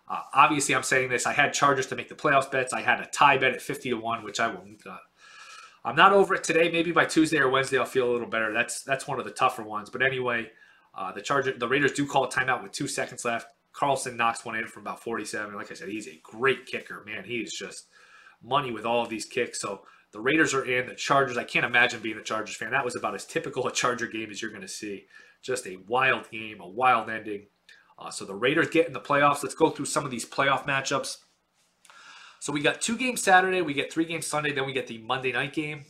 Uh, 0.07 0.21
obviously, 0.35 0.75
I'm 0.75 0.83
saying 0.83 1.09
this. 1.09 1.27
I 1.27 1.33
had 1.33 1.55
Chargers 1.55 1.87
to 1.87 1.97
make 1.97 2.11
the 2.11 2.15
playoffs 2.15 2.51
bets. 2.51 2.75
I 2.75 2.83
had 2.83 3.01
a 3.01 3.07
tie 3.07 3.39
bet 3.39 3.55
at 3.55 3.63
50 3.63 3.89
to 3.91 3.97
1, 3.97 4.23
which 4.23 4.39
I 4.39 4.49
will 4.49 4.65
uh, 4.87 4.99
I'm 5.85 5.97
not 5.97 6.13
over 6.13 6.35
it 6.35 6.45
today. 6.45 6.71
Maybe 6.71 6.93
by 6.93 7.07
Tuesday 7.07 7.39
or 7.39 7.49
Wednesday, 7.49 7.79
I'll 7.79 7.87
feel 7.87 8.11
a 8.11 8.13
little 8.13 8.29
better. 8.29 8.53
That's 8.53 8.83
that's 8.83 9.09
one 9.09 9.19
of 9.19 9.25
the 9.25 9.31
tougher 9.31 9.63
ones. 9.63 9.91
But 9.91 10.03
anyway, 10.03 10.51
uh, 10.95 11.13
the 11.13 11.23
Charger, 11.23 11.57
the 11.57 11.69
Raiders 11.69 11.93
do 11.93 12.07
call 12.07 12.25
a 12.25 12.31
timeout 12.31 12.63
with 12.63 12.73
two 12.73 12.89
seconds 12.89 13.25
left. 13.25 13.47
Carlson 13.73 14.17
knocks 14.17 14.45
one 14.45 14.57
in 14.57 14.67
from 14.67 14.83
about 14.83 15.03
47. 15.03 15.55
Like 15.55 15.71
I 15.71 15.75
said, 15.75 15.89
he's 15.89 16.07
a 16.07 16.21
great 16.23 16.67
kicker. 16.67 17.03
Man, 17.05 17.25
he 17.25 17.39
is 17.39 17.53
just 17.53 17.89
money 18.43 18.73
with 18.73 18.87
all 18.87 19.03
of 19.03 19.09
these 19.09 19.25
kicks. 19.25 19.61
So 19.61 19.83
the 20.15 20.21
Raiders 20.21 20.55
are 20.55 20.65
in. 20.65 20.87
The 20.87 20.95
Chargers, 20.95 21.37
I 21.37 21.43
can't 21.43 21.67
imagine 21.67 21.99
being 21.99 22.17
a 22.17 22.23
Chargers 22.23 22.55
fan. 22.55 22.71
That 22.71 22.85
was 22.85 22.95
about 22.95 23.17
as 23.17 23.27
typical 23.27 23.67
a 23.67 23.73
Charger 23.73 24.07
game 24.07 24.31
as 24.31 24.41
you're 24.41 24.53
going 24.53 24.63
to 24.63 24.69
see. 24.69 25.07
Just 25.43 25.67
a 25.67 25.79
wild 25.89 26.31
game, 26.31 26.61
a 26.61 26.69
wild 26.69 27.11
ending. 27.11 27.47
Uh, 27.99 28.11
so 28.11 28.25
the 28.25 28.35
Raiders 28.35 28.69
get 28.69 28.87
in 28.87 28.93
the 28.93 29.01
playoffs. 29.01 29.43
Let's 29.43 29.57
go 29.57 29.71
through 29.71 29.87
some 29.87 30.05
of 30.05 30.13
these 30.13 30.25
playoff 30.25 30.67
matchups. 30.67 31.17
So 32.39 32.53
we 32.53 32.63
got 32.63 32.81
two 32.81 32.97
games 32.97 33.23
Saturday, 33.23 33.61
we 33.61 33.75
get 33.75 33.93
three 33.93 34.05
games 34.05 34.27
Sunday, 34.27 34.53
then 34.53 34.67
we 34.67 34.73
get 34.73 34.87
the 34.87 34.99
Monday 34.99 35.33
night 35.33 35.53
game. 35.53 35.85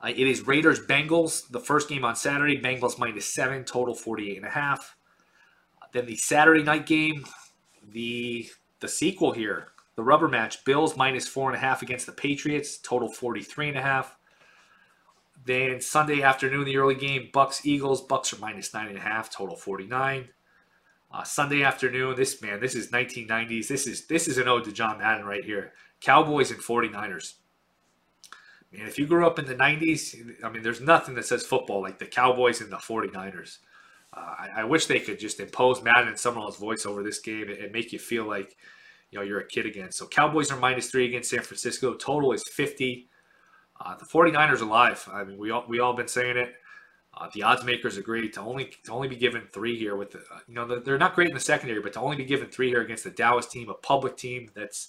Uh, 0.00 0.10
it 0.10 0.28
is 0.28 0.46
Raiders 0.46 0.78
Bengals, 0.78 1.50
the 1.50 1.60
first 1.60 1.88
game 1.88 2.04
on 2.04 2.14
Saturday. 2.14 2.60
Bengals 2.60 3.00
minus 3.00 3.26
seven, 3.26 3.64
total 3.64 3.96
48 3.96 4.36
and 4.36 4.46
a 4.46 4.50
half. 4.50 4.96
Then 5.92 6.06
the 6.06 6.16
Saturday 6.16 6.62
night 6.62 6.86
game, 6.86 7.24
the 7.90 8.48
the 8.78 8.88
sequel 8.88 9.32
here, 9.32 9.71
the 9.96 10.02
rubber 10.02 10.28
match, 10.28 10.64
Bills 10.64 10.96
minus 10.96 11.28
four 11.28 11.48
and 11.48 11.56
a 11.56 11.60
half 11.60 11.82
against 11.82 12.06
the 12.06 12.12
Patriots, 12.12 12.78
total 12.78 13.08
43 13.08 13.68
and 13.68 13.78
a 13.78 13.82
half. 13.82 14.16
Then 15.44 15.80
Sunday 15.80 16.22
afternoon, 16.22 16.64
the 16.64 16.76
early 16.76 16.94
game, 16.94 17.30
Bucs 17.32 17.64
Eagles. 17.64 18.06
Bucs 18.06 18.32
are 18.32 18.40
minus 18.40 18.72
nine 18.72 18.88
and 18.88 18.98
a 18.98 19.00
half, 19.00 19.30
total 19.30 19.56
49. 19.56 20.28
Uh, 21.12 21.22
Sunday 21.24 21.62
afternoon, 21.62 22.16
this 22.16 22.40
man, 22.40 22.60
this 22.60 22.74
is 22.74 22.90
1990s. 22.90 23.68
This 23.68 23.86
is 23.86 24.06
this 24.06 24.28
is 24.28 24.38
an 24.38 24.48
ode 24.48 24.64
to 24.64 24.72
John 24.72 24.98
Madden 24.98 25.26
right 25.26 25.44
here. 25.44 25.72
Cowboys 26.00 26.50
and 26.50 26.60
49ers. 26.60 27.34
Man, 28.72 28.86
if 28.86 28.98
you 28.98 29.06
grew 29.06 29.26
up 29.26 29.38
in 29.38 29.44
the 29.44 29.54
90s, 29.54 30.42
I 30.42 30.48
mean, 30.48 30.62
there's 30.62 30.80
nothing 30.80 31.14
that 31.16 31.26
says 31.26 31.44
football 31.44 31.82
like 31.82 31.98
the 31.98 32.06
Cowboys 32.06 32.62
and 32.62 32.72
the 32.72 32.76
49ers. 32.76 33.58
Uh, 34.14 34.20
I, 34.38 34.48
I, 34.56 34.64
wish 34.64 34.86
they 34.86 35.00
could 35.00 35.18
just 35.18 35.40
impose 35.40 35.82
Madden 35.82 36.08
and 36.08 36.18
Summerall's 36.18 36.58
voice 36.58 36.84
over 36.84 37.02
this 37.02 37.18
game 37.18 37.48
and, 37.48 37.58
and, 37.58 37.72
make 37.72 37.94
you 37.94 37.98
feel 37.98 38.26
like 38.26 38.56
you 39.12 39.18
know 39.18 39.24
you're 39.24 39.40
a 39.40 39.46
kid 39.46 39.66
again. 39.66 39.92
So 39.92 40.06
Cowboys 40.06 40.50
are 40.50 40.58
minus 40.58 40.90
three 40.90 41.06
against 41.06 41.30
San 41.30 41.42
Francisco. 41.42 41.94
Total 41.94 42.32
is 42.32 42.42
50. 42.48 43.08
Uh, 43.80 43.96
the 43.96 44.04
49ers 44.04 44.60
are 44.60 44.64
live. 44.64 45.08
I 45.12 45.22
mean, 45.22 45.38
we 45.38 45.50
all 45.50 45.64
we 45.68 45.78
all 45.78 45.92
been 45.92 46.08
saying 46.08 46.36
it. 46.36 46.54
Uh, 47.14 47.28
the 47.34 47.42
odds 47.42 47.62
makers 47.62 47.98
agree 47.98 48.30
to 48.30 48.40
only 48.40 48.72
to 48.84 48.92
only 48.92 49.08
be 49.08 49.16
given 49.16 49.42
three 49.52 49.78
here. 49.78 49.96
With 49.96 50.12
the, 50.12 50.18
uh, 50.18 50.38
you 50.48 50.54
know 50.54 50.80
they're 50.80 50.98
not 50.98 51.14
great 51.14 51.28
in 51.28 51.34
the 51.34 51.40
secondary, 51.40 51.80
but 51.80 51.92
to 51.92 52.00
only 52.00 52.16
be 52.16 52.24
given 52.24 52.48
three 52.48 52.68
here 52.68 52.80
against 52.80 53.04
the 53.04 53.10
Dallas 53.10 53.46
team, 53.46 53.68
a 53.68 53.74
public 53.74 54.16
team 54.16 54.50
that's 54.54 54.88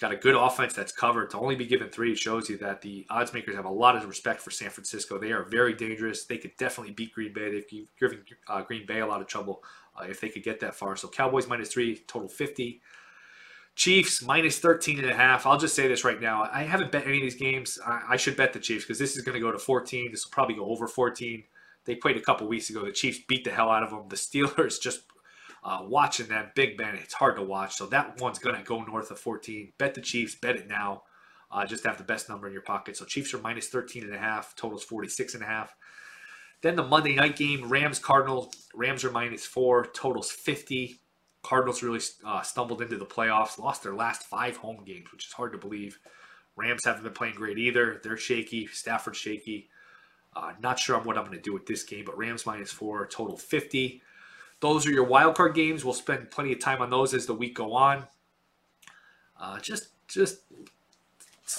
got 0.00 0.10
a 0.10 0.16
good 0.16 0.34
offense 0.34 0.72
that's 0.72 0.92
covered. 0.92 1.30
To 1.30 1.38
only 1.38 1.54
be 1.54 1.66
given 1.66 1.90
three 1.90 2.14
shows 2.14 2.48
you 2.48 2.56
that 2.58 2.80
the 2.80 3.06
odds 3.10 3.34
makers 3.34 3.54
have 3.56 3.66
a 3.66 3.70
lot 3.70 3.94
of 3.94 4.06
respect 4.06 4.40
for 4.40 4.50
San 4.50 4.70
Francisco. 4.70 5.18
They 5.18 5.32
are 5.32 5.44
very 5.44 5.74
dangerous. 5.74 6.24
They 6.24 6.38
could 6.38 6.56
definitely 6.56 6.94
beat 6.94 7.12
Green 7.12 7.34
Bay. 7.34 7.50
They've 7.50 7.86
given 8.00 8.24
uh, 8.48 8.62
Green 8.62 8.86
Bay 8.86 9.00
a 9.00 9.06
lot 9.06 9.20
of 9.20 9.26
trouble 9.26 9.62
uh, 10.00 10.04
if 10.08 10.20
they 10.20 10.30
could 10.30 10.44
get 10.44 10.60
that 10.60 10.74
far. 10.74 10.96
So 10.96 11.08
Cowboys 11.08 11.46
minus 11.46 11.72
three, 11.72 11.96
total 12.06 12.28
50. 12.28 12.80
Chiefs 13.76 14.22
minus 14.22 14.58
13 14.60 15.00
and 15.00 15.10
a 15.10 15.14
half. 15.14 15.46
I'll 15.46 15.58
just 15.58 15.74
say 15.74 15.88
this 15.88 16.04
right 16.04 16.20
now. 16.20 16.48
I 16.52 16.62
haven't 16.62 16.92
bet 16.92 17.06
any 17.06 17.16
of 17.16 17.22
these 17.22 17.34
games. 17.34 17.78
I, 17.84 18.02
I 18.10 18.16
should 18.16 18.36
bet 18.36 18.52
the 18.52 18.60
Chiefs 18.60 18.84
because 18.84 18.98
this 18.98 19.16
is 19.16 19.24
going 19.24 19.34
to 19.34 19.40
go 19.40 19.50
to 19.50 19.58
14. 19.58 20.10
This 20.10 20.24
will 20.24 20.30
probably 20.30 20.54
go 20.54 20.66
over 20.66 20.86
14. 20.86 21.42
They 21.84 21.96
played 21.96 22.16
a 22.16 22.20
couple 22.20 22.46
weeks 22.46 22.70
ago. 22.70 22.84
The 22.84 22.92
Chiefs 22.92 23.20
beat 23.26 23.44
the 23.44 23.50
hell 23.50 23.70
out 23.70 23.82
of 23.82 23.90
them. 23.90 24.08
The 24.08 24.16
Steelers 24.16 24.80
just 24.80 25.02
uh, 25.64 25.80
watching 25.82 26.28
that 26.28 26.54
Big 26.54 26.76
Ben, 26.76 26.94
it's 26.94 27.14
hard 27.14 27.36
to 27.36 27.42
watch. 27.42 27.74
So 27.74 27.86
that 27.86 28.20
one's 28.20 28.38
going 28.38 28.56
to 28.56 28.62
go 28.62 28.82
north 28.82 29.10
of 29.10 29.18
14. 29.18 29.72
Bet 29.78 29.94
the 29.94 30.00
Chiefs. 30.00 30.36
Bet 30.36 30.56
it 30.56 30.68
now. 30.68 31.02
Uh, 31.50 31.66
just 31.66 31.84
have 31.84 31.98
the 31.98 32.04
best 32.04 32.28
number 32.28 32.46
in 32.46 32.52
your 32.52 32.62
pocket. 32.62 32.96
So 32.96 33.04
Chiefs 33.04 33.34
are 33.34 33.38
minus 33.38 33.68
13 33.68 34.04
and 34.04 34.14
a 34.14 34.18
half. 34.18 34.54
Totals 34.56 34.84
46 34.84 35.34
and 35.34 35.42
a 35.42 35.46
half. 35.46 35.74
Then 36.62 36.76
the 36.76 36.82
Monday 36.82 37.14
night 37.14 37.36
game, 37.36 37.68
Rams 37.68 37.98
Cardinals. 37.98 38.68
Rams 38.74 39.04
are 39.04 39.10
minus 39.10 39.44
four. 39.44 39.86
Totals 39.86 40.30
50. 40.30 41.00
Cardinals 41.44 41.82
really 41.82 42.00
uh, 42.26 42.42
stumbled 42.42 42.82
into 42.82 42.96
the 42.96 43.06
playoffs, 43.06 43.58
lost 43.58 43.82
their 43.82 43.94
last 43.94 44.24
five 44.24 44.56
home 44.56 44.82
games, 44.84 45.12
which 45.12 45.26
is 45.26 45.32
hard 45.32 45.52
to 45.52 45.58
believe. 45.58 46.00
Rams 46.56 46.84
haven't 46.84 47.04
been 47.04 47.12
playing 47.12 47.34
great 47.34 47.58
either. 47.58 48.00
They're 48.02 48.16
shaky. 48.16 48.66
Stafford's 48.66 49.18
shaky. 49.18 49.68
Uh, 50.34 50.52
not 50.60 50.78
sure 50.78 50.96
on 50.96 51.04
what 51.04 51.18
I'm 51.18 51.24
going 51.26 51.36
to 51.36 51.42
do 51.42 51.52
with 51.52 51.66
this 51.66 51.84
game, 51.84 52.04
but 52.06 52.16
Rams 52.16 52.46
minus 52.46 52.72
four, 52.72 53.06
total 53.06 53.36
50. 53.36 54.00
Those 54.60 54.86
are 54.86 54.90
your 54.90 55.04
wild 55.04 55.36
card 55.36 55.54
games. 55.54 55.84
We'll 55.84 55.94
spend 55.94 56.30
plenty 56.30 56.52
of 56.52 56.60
time 56.60 56.80
on 56.80 56.90
those 56.90 57.12
as 57.12 57.26
the 57.26 57.34
week 57.34 57.54
go 57.54 57.74
on. 57.74 58.04
Uh, 59.38 59.60
just, 59.60 59.88
just 60.08 60.40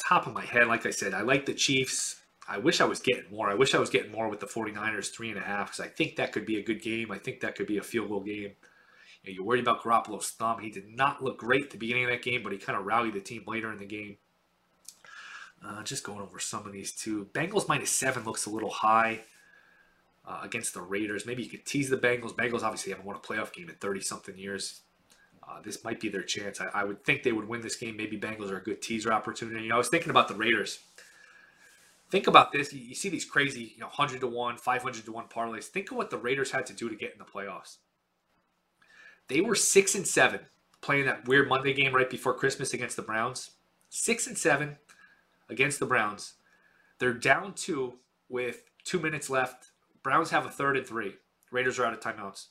top 0.10 0.26
of 0.26 0.34
my 0.34 0.46
head, 0.46 0.68
like 0.68 0.86
I 0.86 0.90
said, 0.90 1.14
I 1.14 1.22
like 1.22 1.46
the 1.46 1.54
Chiefs. 1.54 2.22
I 2.48 2.58
wish 2.58 2.82
I 2.82 2.86
was 2.86 3.00
getting 3.00 3.30
more. 3.32 3.50
I 3.50 3.54
wish 3.54 3.76
I 3.76 3.80
was 3.80 3.90
getting 3.92 4.12
more 4.12 4.30
with 4.30 4.40
the 4.40 4.48
49ers, 4.48 5.12
three 5.12 5.30
and 5.30 5.38
a 5.38 5.44
half, 5.44 5.68
because 5.68 5.80
I 5.80 5.88
think 5.88 6.16
that 6.16 6.32
could 6.32 6.46
be 6.46 6.58
a 6.58 6.64
good 6.64 6.82
game. 6.82 7.12
I 7.12 7.20
think 7.20 7.42
that 7.42 7.56
could 7.56 7.68
be 7.68 7.78
a 7.78 7.84
field 7.84 8.10
goal 8.10 8.22
game. 8.22 8.52
You 9.26 9.34
know, 9.34 9.36
you're 9.36 9.46
worried 9.46 9.62
about 9.62 9.82
Garoppolo's 9.82 10.30
thumb. 10.30 10.60
He 10.60 10.70
did 10.70 10.88
not 10.88 11.24
look 11.24 11.38
great 11.38 11.66
at 11.66 11.72
the 11.72 11.78
beginning 11.78 12.06
of 12.06 12.12
that 12.12 12.22
game, 12.22 12.44
but 12.44 12.52
he 12.52 12.58
kind 12.58 12.78
of 12.78 12.86
rallied 12.86 13.14
the 13.14 13.22
team 13.22 13.44
later 13.48 13.72
in 13.72 13.78
the 13.78 13.86
game. 13.86 14.18
Uh, 15.66 15.82
just 15.84 16.04
going 16.04 16.20
over 16.20 16.40
some 16.40 16.66
of 16.66 16.74
these 16.74 16.92
too. 16.92 17.28
Bengals 17.34 17.68
minus 17.68 17.90
seven 17.90 18.24
looks 18.24 18.46
a 18.46 18.50
little 18.50 18.70
high 18.70 19.22
uh, 20.28 20.42
against 20.44 20.74
the 20.74 20.82
Raiders. 20.82 21.26
Maybe 21.26 21.44
you 21.44 21.50
could 21.50 21.66
tease 21.66 21.90
the 21.90 21.98
Bengals. 21.98 22.36
Bengals 22.36 22.62
obviously 22.62 22.92
haven't 22.92 23.06
won 23.06 23.16
a 23.16 23.20
playoff 23.20 23.52
game 23.52 23.70
in 23.70 23.76
30 23.76 24.02
something 24.02 24.38
years. 24.38 24.82
Uh, 25.48 25.62
this 25.64 25.84
might 25.84 26.00
be 26.00 26.10
their 26.10 26.24
chance. 26.24 26.60
I, 26.60 26.68
I, 26.74 26.84
would 26.84 27.04
think 27.04 27.22
they 27.22 27.32
would 27.32 27.48
win 27.48 27.62
this 27.62 27.76
game. 27.76 27.96
Maybe 27.96 28.20
Bengals 28.20 28.52
are 28.52 28.58
a 28.58 28.64
good 28.64 28.82
teaser 28.82 29.14
opportunity. 29.14 29.62
You 29.64 29.70
know, 29.70 29.76
I 29.76 29.78
was 29.78 29.90
thinking 29.90 30.10
about 30.10 30.28
the 30.28 30.34
Raiders 30.34 30.80
think 32.16 32.28
about 32.28 32.52
this. 32.52 32.74
You, 32.74 32.82
you 32.82 32.96
see 32.96 33.10
these 33.10 33.26
crazy, 33.26 33.74
you 33.76 33.80
know, 33.80 33.88
100 33.88 34.22
to 34.22 34.28
1, 34.28 34.58
500 34.58 35.06
to 35.06 35.12
1 35.12 35.26
parlays. 35.28 35.66
Think 35.66 35.92
of 35.92 35.98
what 35.98 36.10
the 36.10 36.18
Raiders 36.18 36.52
had 36.52 36.66
to 36.68 36.74
do 36.74 36.90
to 36.90 36.96
get 36.96 37.12
in 37.12 37.18
the 37.18 37.26
playoffs. 37.26 37.78
They 39.28 39.42
were 39.42 39.56
6 39.56 39.96
and 39.96 40.08
7 40.08 40.40
playing 40.82 41.06
that 41.06 41.28
weird 41.28 41.50
Monday 41.50 41.74
game 41.74 41.96
right 41.96 42.10
before 42.10 42.34
Christmas 42.34 42.74
against 42.74 42.96
the 42.96 43.02
Browns. 43.02 43.52
6 43.90 44.28
and 44.28 44.38
7 44.38 44.78
against 45.50 45.80
the 45.80 45.86
Browns. 45.86 46.34
They're 47.00 47.14
down 47.14 47.54
2 47.54 47.94
with 48.30 48.64
2 48.84 49.00
minutes 49.00 49.30
left. 49.30 49.72
Browns 50.04 50.30
have 50.30 50.46
a 50.46 50.52
third 50.52 50.78
and 50.78 50.86
3. 50.86 51.14
Raiders 51.52 51.80
are 51.80 51.86
out 51.86 51.94
of 51.94 52.00
timeouts. 52.00 52.48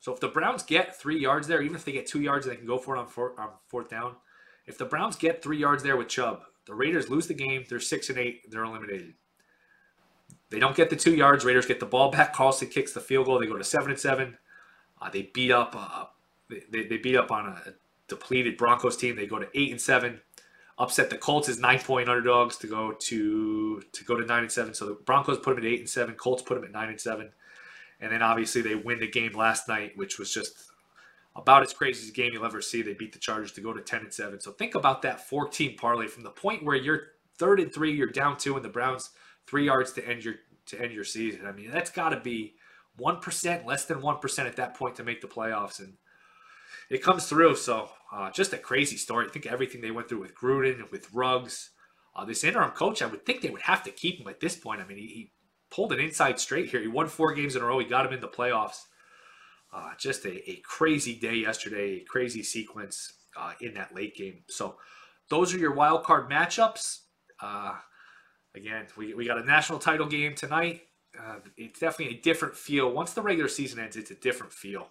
So 0.00 0.12
if 0.12 0.20
the 0.20 0.28
Browns 0.28 0.62
get 0.62 0.96
3 0.96 1.18
yards 1.18 1.46
there, 1.46 1.62
even 1.62 1.76
if 1.76 1.84
they 1.84 1.92
get 1.92 2.06
2 2.06 2.20
yards, 2.20 2.46
they 2.46 2.56
can 2.56 2.66
go 2.66 2.78
for 2.78 2.96
it 2.96 3.00
on, 3.00 3.06
four, 3.06 3.38
on 3.40 3.50
fourth 3.68 3.88
down. 3.88 4.16
If 4.66 4.78
the 4.78 4.84
Browns 4.84 5.16
get 5.16 5.42
3 5.42 5.56
yards 5.56 5.82
there 5.82 5.96
with 5.96 6.08
Chubb, 6.08 6.42
the 6.66 6.74
Raiders 6.74 7.10
lose 7.10 7.26
the 7.26 7.34
game. 7.34 7.64
They're 7.68 7.80
six 7.80 8.08
and 8.08 8.18
eight. 8.18 8.50
They're 8.50 8.64
eliminated. 8.64 9.14
They 10.50 10.58
don't 10.58 10.76
get 10.76 10.90
the 10.90 10.96
two 10.96 11.14
yards. 11.14 11.44
Raiders 11.44 11.66
get 11.66 11.80
the 11.80 11.86
ball 11.86 12.10
back. 12.10 12.34
Carlson 12.34 12.68
kicks 12.68 12.92
the 12.92 13.00
field 13.00 13.26
goal. 13.26 13.40
They 13.40 13.46
go 13.46 13.56
to 13.56 13.64
seven 13.64 13.90
and 13.90 13.98
seven. 13.98 14.38
Uh, 15.02 15.10
they 15.10 15.22
beat 15.34 15.50
up. 15.50 15.74
Uh, 15.76 16.06
they, 16.70 16.84
they 16.84 16.96
beat 16.98 17.16
up 17.16 17.30
on 17.30 17.46
a 17.46 17.74
depleted 18.08 18.56
Broncos 18.56 18.96
team. 18.96 19.16
They 19.16 19.26
go 19.26 19.38
to 19.38 19.48
eight 19.54 19.70
and 19.70 19.80
seven. 19.80 20.20
Upset 20.78 21.10
the 21.10 21.18
Colts 21.18 21.48
as 21.48 21.58
nine 21.58 21.78
point 21.78 22.08
underdogs 22.08 22.56
to 22.58 22.66
go 22.66 22.92
to 22.92 23.80
to 23.80 24.04
go 24.04 24.16
to 24.16 24.24
nine 24.24 24.42
and 24.42 24.52
seven. 24.52 24.74
So 24.74 24.86
the 24.86 24.94
Broncos 24.94 25.38
put 25.38 25.56
them 25.56 25.64
at 25.64 25.70
eight 25.70 25.80
and 25.80 25.88
seven. 25.88 26.14
Colts 26.14 26.42
put 26.42 26.54
them 26.54 26.64
at 26.64 26.72
nine 26.72 26.88
and 26.88 27.00
seven. 27.00 27.30
And 28.00 28.10
then 28.10 28.22
obviously 28.22 28.62
they 28.62 28.74
win 28.74 28.98
the 28.98 29.06
game 29.06 29.32
last 29.32 29.68
night, 29.68 29.96
which 29.96 30.18
was 30.18 30.32
just 30.32 30.72
about 31.36 31.62
as 31.62 31.72
crazy 31.72 32.02
as 32.02 32.10
a 32.10 32.12
game 32.12 32.32
you'll 32.32 32.44
ever 32.44 32.60
see. 32.60 32.82
They 32.82 32.94
beat 32.94 33.12
the 33.12 33.18
Chargers 33.18 33.52
to 33.52 33.60
go 33.60 33.72
to 33.72 33.80
10 33.80 34.00
and 34.00 34.12
7. 34.12 34.40
So 34.40 34.50
think 34.50 34.74
about 34.74 35.02
that 35.02 35.28
14 35.28 35.76
parlay 35.76 36.08
from 36.08 36.24
the 36.24 36.30
point 36.30 36.64
where 36.64 36.76
you're 36.76 37.12
third 37.38 37.60
and 37.60 37.72
three, 37.72 37.92
you're 37.92 38.08
down 38.08 38.36
two, 38.36 38.56
and 38.56 38.64
the 38.64 38.68
Browns 38.68 39.10
three 39.46 39.66
yards 39.66 39.92
to 39.92 40.06
end 40.06 40.24
your 40.24 40.34
to 40.66 40.80
end 40.80 40.92
your 40.92 41.04
season. 41.04 41.46
I 41.46 41.52
mean, 41.52 41.70
that's 41.70 41.90
got 41.90 42.10
to 42.10 42.20
be 42.20 42.54
one 42.96 43.20
percent, 43.20 43.66
less 43.66 43.84
than 43.84 44.00
one 44.00 44.18
percent 44.18 44.48
at 44.48 44.56
that 44.56 44.74
point 44.74 44.96
to 44.96 45.04
make 45.04 45.20
the 45.20 45.28
playoffs, 45.28 45.78
and 45.78 45.94
it 46.90 47.02
comes 47.02 47.26
through. 47.26 47.56
So 47.56 47.88
uh, 48.12 48.30
just 48.30 48.52
a 48.52 48.58
crazy 48.58 48.96
story. 48.96 49.26
I 49.26 49.30
think 49.30 49.46
everything 49.46 49.80
they 49.80 49.90
went 49.90 50.08
through 50.08 50.20
with 50.20 50.34
Gruden, 50.34 50.90
with 50.90 51.12
Ruggs, 51.12 51.70
uh, 52.14 52.24
this 52.24 52.44
interim 52.44 52.72
coach, 52.72 53.02
I 53.02 53.06
would 53.06 53.24
think 53.24 53.40
they 53.40 53.50
would 53.50 53.62
have 53.62 53.82
to 53.84 53.90
keep 53.90 54.20
him 54.20 54.28
at 54.28 54.40
this 54.40 54.56
point. 54.56 54.80
I 54.80 54.86
mean, 54.86 54.98
he, 54.98 55.06
he 55.06 55.32
pulled 55.70 55.92
an 55.92 56.00
inside 56.00 56.38
straight 56.38 56.68
here. 56.68 56.80
He 56.80 56.88
won 56.88 57.08
four 57.08 57.32
games 57.32 57.56
in 57.56 57.62
a 57.62 57.64
row. 57.64 57.78
He 57.78 57.86
got 57.86 58.06
him 58.06 58.12
in 58.12 58.20
the 58.20 58.28
playoffs. 58.28 58.82
Uh, 59.72 59.92
just 59.98 60.26
a, 60.26 60.50
a, 60.50 60.56
crazy 60.62 61.14
day 61.14 61.36
yesterday, 61.36 62.02
a 62.02 62.04
crazy 62.04 62.42
sequence 62.42 63.14
uh, 63.38 63.52
in 63.62 63.72
that 63.72 63.94
late 63.94 64.14
game. 64.14 64.44
So 64.48 64.76
those 65.30 65.54
are 65.54 65.58
your 65.58 65.72
wild 65.72 66.04
card 66.04 66.28
matchups. 66.30 66.98
Uh, 67.40 67.76
again, 68.54 68.86
we, 68.98 69.14
we 69.14 69.26
got 69.26 69.38
a 69.38 69.44
national 69.44 69.78
title 69.78 70.06
game 70.06 70.34
tonight. 70.34 70.82
Uh, 71.18 71.36
it's 71.56 71.80
definitely 71.80 72.16
a 72.16 72.20
different 72.20 72.56
feel. 72.56 72.90
Once 72.90 73.12
the 73.12 73.22
regular 73.22 73.48
season 73.48 73.78
ends, 73.78 73.96
it's 73.96 74.10
a 74.10 74.14
different 74.14 74.52
feel. 74.52 74.88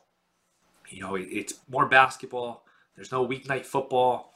You 0.89 1.01
know, 1.01 1.15
it, 1.15 1.27
it's 1.31 1.53
more 1.69 1.87
basketball. 1.87 2.65
There's 2.95 3.11
no 3.11 3.27
weeknight 3.27 3.65
football. 3.65 4.33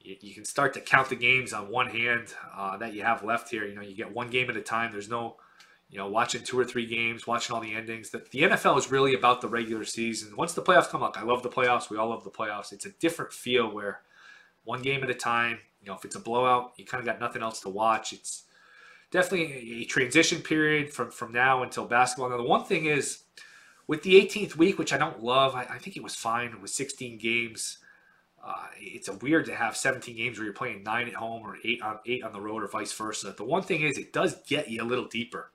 You, 0.00 0.16
you, 0.20 0.34
can 0.34 0.44
start 0.44 0.72
to 0.74 0.80
count 0.80 1.08
the 1.08 1.16
games 1.16 1.52
on 1.52 1.70
one 1.70 1.88
hand 1.88 2.34
uh, 2.56 2.76
that 2.78 2.94
you 2.94 3.02
have 3.02 3.24
left 3.24 3.50
here. 3.50 3.66
You 3.66 3.74
know, 3.74 3.82
you 3.82 3.94
get 3.94 4.12
one 4.12 4.30
game 4.30 4.48
at 4.48 4.56
a 4.56 4.62
time. 4.62 4.92
There's 4.92 5.10
no 5.10 5.36
you 5.90 5.96
know, 5.96 6.06
watching 6.06 6.42
two 6.42 6.58
or 6.58 6.64
three 6.64 6.86
games, 6.86 7.26
watching 7.26 7.54
all 7.54 7.62
the 7.62 7.74
endings. 7.74 8.10
The, 8.10 8.18
the 8.30 8.42
NFL 8.42 8.78
is 8.78 8.90
really 8.90 9.14
about 9.14 9.40
the 9.40 9.48
regular 9.48 9.84
season. 9.84 10.36
Once 10.36 10.52
the 10.52 10.62
playoffs 10.62 10.88
come 10.88 11.02
up, 11.02 11.16
I 11.18 11.22
love 11.22 11.42
the 11.42 11.48
playoffs. 11.48 11.88
We 11.88 11.96
all 11.96 12.10
love 12.10 12.24
the 12.24 12.30
playoffs. 12.30 12.72
It's 12.72 12.84
a 12.84 12.90
different 12.90 13.32
feel 13.32 13.70
where 13.70 14.00
one 14.64 14.82
game 14.82 15.02
at 15.02 15.08
a 15.08 15.14
time, 15.14 15.58
you 15.80 15.88
know, 15.88 15.94
if 15.94 16.04
it's 16.04 16.16
a 16.16 16.20
blowout, 16.20 16.72
you 16.76 16.84
kind 16.84 17.00
of 17.00 17.06
got 17.06 17.20
nothing 17.20 17.42
else 17.42 17.60
to 17.60 17.70
watch. 17.70 18.12
It's 18.12 18.44
definitely 19.10 19.82
a 19.82 19.84
transition 19.84 20.42
period 20.42 20.92
from, 20.92 21.10
from 21.10 21.32
now 21.32 21.62
until 21.62 21.84
basketball. 21.84 22.30
Now, 22.30 22.36
the 22.36 22.42
one 22.42 22.64
thing 22.64 22.86
is 22.86 23.24
with 23.86 24.02
the 24.02 24.14
18th 24.14 24.56
week, 24.56 24.78
which 24.78 24.92
I 24.92 24.98
don't 24.98 25.22
love, 25.22 25.54
I, 25.54 25.62
I 25.64 25.78
think 25.78 25.96
it 25.96 26.02
was 26.02 26.14
fine 26.14 26.60
with 26.60 26.70
16 26.70 27.18
games. 27.18 27.78
Uh, 28.44 28.66
it's 28.78 29.08
a 29.08 29.14
weird 29.14 29.46
to 29.46 29.54
have 29.54 29.76
17 29.76 30.16
games 30.16 30.38
where 30.38 30.44
you're 30.44 30.54
playing 30.54 30.82
nine 30.82 31.08
at 31.08 31.14
home 31.14 31.42
or 31.42 31.56
eight 31.64 31.82
on 31.82 31.98
eight 32.06 32.22
on 32.22 32.32
the 32.32 32.40
road 32.40 32.62
or 32.62 32.68
vice 32.68 32.92
versa. 32.92 33.34
The 33.36 33.44
one 33.44 33.62
thing 33.62 33.82
is, 33.82 33.98
it 33.98 34.12
does 34.12 34.36
get 34.46 34.70
you 34.70 34.82
a 34.82 34.86
little 34.86 35.06
deeper 35.06 35.50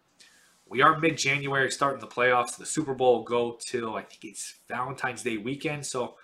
we 0.73 0.81
are 0.81 0.99
mid 0.99 1.19
January 1.19 1.69
starting 1.69 1.99
the 1.99 2.07
playoffs. 2.07 2.57
The 2.57 2.65
Super 2.65 2.95
Bowl 2.95 3.17
will 3.17 3.23
go 3.23 3.57
till 3.59 3.95
I 3.95 4.01
think 4.01 4.25
it's 4.25 4.55
Valentine's 4.67 5.21
Day 5.21 5.37
weekend. 5.37 5.85
So 5.85 6.15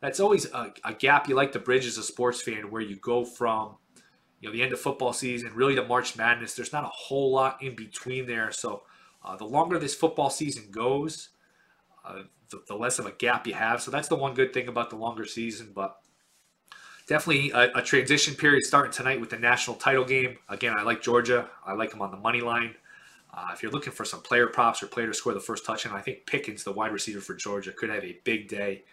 that's 0.00 0.18
always 0.18 0.46
a, 0.52 0.72
a, 0.84 0.92
gap 0.92 1.28
you 1.28 1.36
like 1.36 1.52
to 1.52 1.60
bridge 1.60 1.86
as 1.86 1.96
a 1.96 2.02
sports 2.02 2.42
fan 2.42 2.72
where 2.72 2.82
you 2.82 2.96
go 2.96 3.24
from 3.24 3.76
you 4.44 4.50
know 4.50 4.56
the 4.56 4.62
end 4.62 4.74
of 4.74 4.80
football 4.80 5.14
season 5.14 5.50
really 5.54 5.74
to 5.74 5.82
March 5.82 6.16
Madness. 6.16 6.54
There's 6.54 6.72
not 6.72 6.84
a 6.84 6.88
whole 6.88 7.32
lot 7.32 7.62
in 7.62 7.74
between 7.74 8.26
there. 8.26 8.52
So 8.52 8.82
uh, 9.24 9.36
the 9.36 9.46
longer 9.46 9.78
this 9.78 9.94
football 9.94 10.28
season 10.28 10.64
goes, 10.70 11.30
uh, 12.04 12.24
the, 12.50 12.62
the, 12.68 12.74
less 12.74 12.98
of 12.98 13.06
a 13.06 13.12
gap 13.12 13.46
you 13.46 13.54
have. 13.54 13.80
So 13.80 13.90
that's 13.90 14.08
the 14.08 14.16
one 14.16 14.34
good 14.34 14.52
thing 14.52 14.68
about 14.68 14.90
the 14.90 14.96
longer 14.96 15.24
season. 15.24 15.72
But 15.74 15.98
definitely 17.08 17.52
a, 17.52 17.78
a 17.78 17.82
transition 17.82 18.34
period 18.34 18.64
starting 18.64 18.92
tonight 18.92 19.18
with 19.18 19.30
the 19.30 19.38
national 19.38 19.76
title 19.76 20.04
game. 20.04 20.36
Again, 20.50 20.74
I 20.76 20.82
like 20.82 21.00
Georgia. 21.00 21.48
I 21.64 21.72
like 21.72 21.90
them 21.90 22.02
on 22.02 22.10
the 22.10 22.18
money 22.18 22.42
line. 22.42 22.74
Uh, 23.32 23.46
if 23.54 23.62
you're 23.62 23.72
looking 23.72 23.94
for 23.94 24.04
some 24.04 24.20
player 24.20 24.46
props 24.46 24.82
or 24.82 24.88
player 24.88 25.06
to 25.06 25.14
score 25.14 25.32
the 25.32 25.40
first 25.40 25.64
touchdown, 25.64 25.96
I 25.96 26.02
think 26.02 26.26
Pickens, 26.26 26.64
the 26.64 26.72
wide 26.72 26.92
receiver 26.92 27.22
for 27.22 27.34
Georgia, 27.34 27.72
could 27.72 27.88
have 27.88 28.04
a 28.04 28.18
big 28.24 28.46
day. 28.46 28.84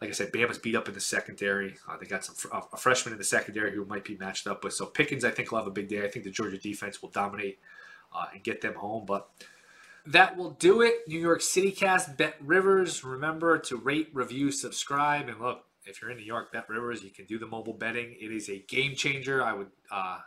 Like 0.00 0.10
I 0.10 0.12
said, 0.12 0.32
Bama's 0.32 0.58
beat 0.58 0.76
up 0.76 0.88
in 0.88 0.94
the 0.94 1.00
secondary. 1.00 1.76
Uh, 1.88 1.96
they 1.96 2.06
got 2.06 2.24
some 2.24 2.52
a 2.72 2.76
freshman 2.76 3.12
in 3.12 3.18
the 3.18 3.24
secondary 3.24 3.74
who 3.74 3.84
might 3.86 4.04
be 4.04 4.16
matched 4.16 4.46
up 4.46 4.62
with. 4.62 4.74
So 4.74 4.84
Pickens, 4.84 5.24
I 5.24 5.30
think, 5.30 5.50
will 5.50 5.58
have 5.58 5.66
a 5.66 5.70
big 5.70 5.88
day. 5.88 6.04
I 6.04 6.08
think 6.08 6.24
the 6.24 6.30
Georgia 6.30 6.58
defense 6.58 7.00
will 7.00 7.08
dominate 7.08 7.58
uh, 8.14 8.26
and 8.34 8.42
get 8.42 8.60
them 8.60 8.74
home. 8.74 9.06
But 9.06 9.28
that 10.06 10.36
will 10.36 10.50
do 10.50 10.82
it. 10.82 10.96
New 11.08 11.18
York 11.18 11.40
City 11.40 11.72
cast, 11.72 12.16
Bet 12.16 12.36
Rivers. 12.40 13.04
Remember 13.04 13.58
to 13.58 13.76
rate, 13.76 14.10
review, 14.12 14.50
subscribe, 14.50 15.28
and 15.28 15.40
look. 15.40 15.64
If 15.86 16.02
you're 16.02 16.10
in 16.10 16.16
New 16.16 16.24
York, 16.24 16.52
Bet 16.52 16.68
Rivers, 16.68 17.02
you 17.02 17.10
can 17.10 17.26
do 17.26 17.38
the 17.38 17.46
mobile 17.46 17.72
betting. 17.72 18.16
It 18.20 18.32
is 18.32 18.50
a 18.50 18.58
game 18.58 18.96
changer. 18.96 19.42
I 19.42 19.52
would 19.52 19.70
uh, 19.90 20.18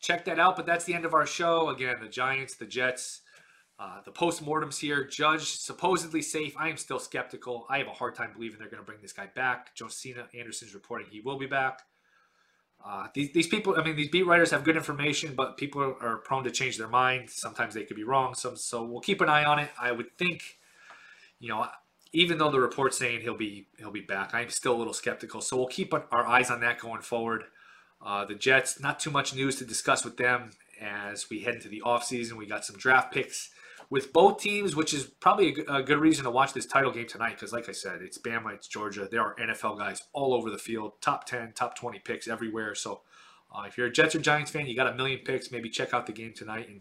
check 0.00 0.24
that 0.24 0.38
out. 0.38 0.56
But 0.56 0.66
that's 0.66 0.84
the 0.84 0.94
end 0.94 1.04
of 1.04 1.14
our 1.14 1.26
show. 1.26 1.68
Again, 1.68 1.96
the 2.00 2.08
Giants, 2.08 2.54
the 2.54 2.64
Jets, 2.66 3.20
uh, 3.82 4.00
the 4.04 4.12
postmortems 4.12 4.78
here. 4.78 5.04
Judge 5.04 5.58
supposedly 5.58 6.22
safe. 6.22 6.54
I 6.56 6.68
am 6.68 6.76
still 6.76 7.00
skeptical. 7.00 7.66
I 7.68 7.78
have 7.78 7.88
a 7.88 7.92
hard 7.92 8.14
time 8.14 8.30
believing 8.32 8.60
they're 8.60 8.68
going 8.68 8.80
to 8.80 8.86
bring 8.86 9.00
this 9.02 9.12
guy 9.12 9.26
back. 9.34 9.74
Josina 9.74 10.28
Anderson's 10.38 10.72
reporting 10.72 11.08
he 11.10 11.20
will 11.20 11.36
be 11.36 11.46
back. 11.46 11.82
Uh, 12.84 13.08
these, 13.12 13.32
these 13.32 13.48
people, 13.48 13.74
I 13.76 13.82
mean, 13.82 13.96
these 13.96 14.08
beat 14.08 14.24
writers 14.24 14.52
have 14.52 14.62
good 14.62 14.76
information, 14.76 15.34
but 15.34 15.56
people 15.56 15.96
are, 16.00 16.18
prone 16.18 16.44
to 16.44 16.50
change 16.52 16.78
their 16.78 16.88
mind. 16.88 17.30
Sometimes 17.30 17.74
they 17.74 17.82
could 17.82 17.96
be 17.96 18.04
wrong. 18.04 18.34
So 18.34 18.84
we'll 18.84 19.00
keep 19.00 19.20
an 19.20 19.28
eye 19.28 19.44
on 19.44 19.58
it. 19.58 19.70
I 19.80 19.90
would 19.90 20.16
think, 20.16 20.58
you 21.40 21.48
know, 21.48 21.66
even 22.12 22.38
though 22.38 22.52
the 22.52 22.60
report's 22.60 22.98
saying 22.98 23.22
he'll 23.22 23.36
be 23.36 23.66
he'll 23.78 23.90
be 23.90 24.00
back, 24.00 24.32
I'm 24.32 24.50
still 24.50 24.76
a 24.76 24.78
little 24.78 24.92
skeptical. 24.92 25.40
So 25.40 25.56
we'll 25.56 25.66
keep 25.66 25.92
our 25.92 26.26
eyes 26.26 26.52
on 26.52 26.60
that 26.60 26.78
going 26.78 27.02
forward. 27.02 27.44
Uh, 28.00 28.24
the 28.26 28.34
Jets, 28.36 28.78
not 28.78 29.00
too 29.00 29.10
much 29.10 29.34
news 29.34 29.56
to 29.56 29.64
discuss 29.64 30.04
with 30.04 30.18
them 30.18 30.50
as 30.80 31.28
we 31.30 31.40
head 31.40 31.54
into 31.54 31.68
the 31.68 31.82
offseason. 31.84 32.34
We 32.34 32.46
got 32.46 32.64
some 32.64 32.76
draft 32.76 33.12
picks 33.12 33.50
with 33.92 34.10
both 34.10 34.40
teams, 34.40 34.74
which 34.74 34.94
is 34.94 35.04
probably 35.04 35.54
a, 35.68 35.74
a 35.74 35.82
good 35.82 35.98
reason 35.98 36.24
to 36.24 36.30
watch 36.30 36.54
this 36.54 36.64
title 36.64 36.90
game 36.90 37.06
tonight 37.06 37.34
because, 37.34 37.52
like 37.52 37.68
I 37.68 37.72
said, 37.72 38.00
it's 38.00 38.16
Bama, 38.16 38.54
it's 38.54 38.66
Georgia. 38.66 39.06
There 39.08 39.20
are 39.20 39.36
NFL 39.36 39.76
guys 39.76 40.00
all 40.14 40.32
over 40.32 40.48
the 40.48 40.56
field, 40.56 40.92
top 41.02 41.26
10, 41.26 41.52
top 41.54 41.76
20 41.76 41.98
picks 41.98 42.26
everywhere. 42.26 42.74
So 42.74 43.02
uh, 43.54 43.64
if 43.68 43.76
you're 43.76 43.88
a 43.88 43.92
Jets 43.92 44.14
or 44.14 44.20
Giants 44.20 44.50
fan, 44.50 44.66
you 44.66 44.74
got 44.74 44.90
a 44.90 44.94
million 44.94 45.18
picks, 45.18 45.52
maybe 45.52 45.68
check 45.68 45.92
out 45.92 46.06
the 46.06 46.12
game 46.12 46.32
tonight 46.34 46.70
and, 46.70 46.80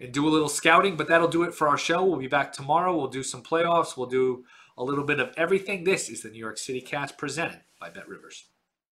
and 0.00 0.14
do 0.14 0.26
a 0.26 0.30
little 0.30 0.48
scouting. 0.48 0.96
But 0.96 1.08
that'll 1.08 1.28
do 1.28 1.42
it 1.42 1.52
for 1.52 1.68
our 1.68 1.76
show. 1.76 2.02
We'll 2.06 2.18
be 2.18 2.26
back 2.26 2.54
tomorrow. 2.54 2.96
We'll 2.96 3.08
do 3.08 3.22
some 3.22 3.42
playoffs, 3.42 3.98
we'll 3.98 4.06
do 4.06 4.46
a 4.78 4.82
little 4.82 5.04
bit 5.04 5.20
of 5.20 5.34
everything. 5.36 5.84
This 5.84 6.08
is 6.08 6.22
the 6.22 6.30
New 6.30 6.38
York 6.38 6.56
City 6.56 6.80
Cast 6.80 7.18
presented 7.18 7.60
by 7.78 7.90
Bet 7.90 8.08
Rivers. 8.08 8.46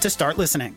to 0.00 0.10
start 0.10 0.38
listening. 0.38 0.76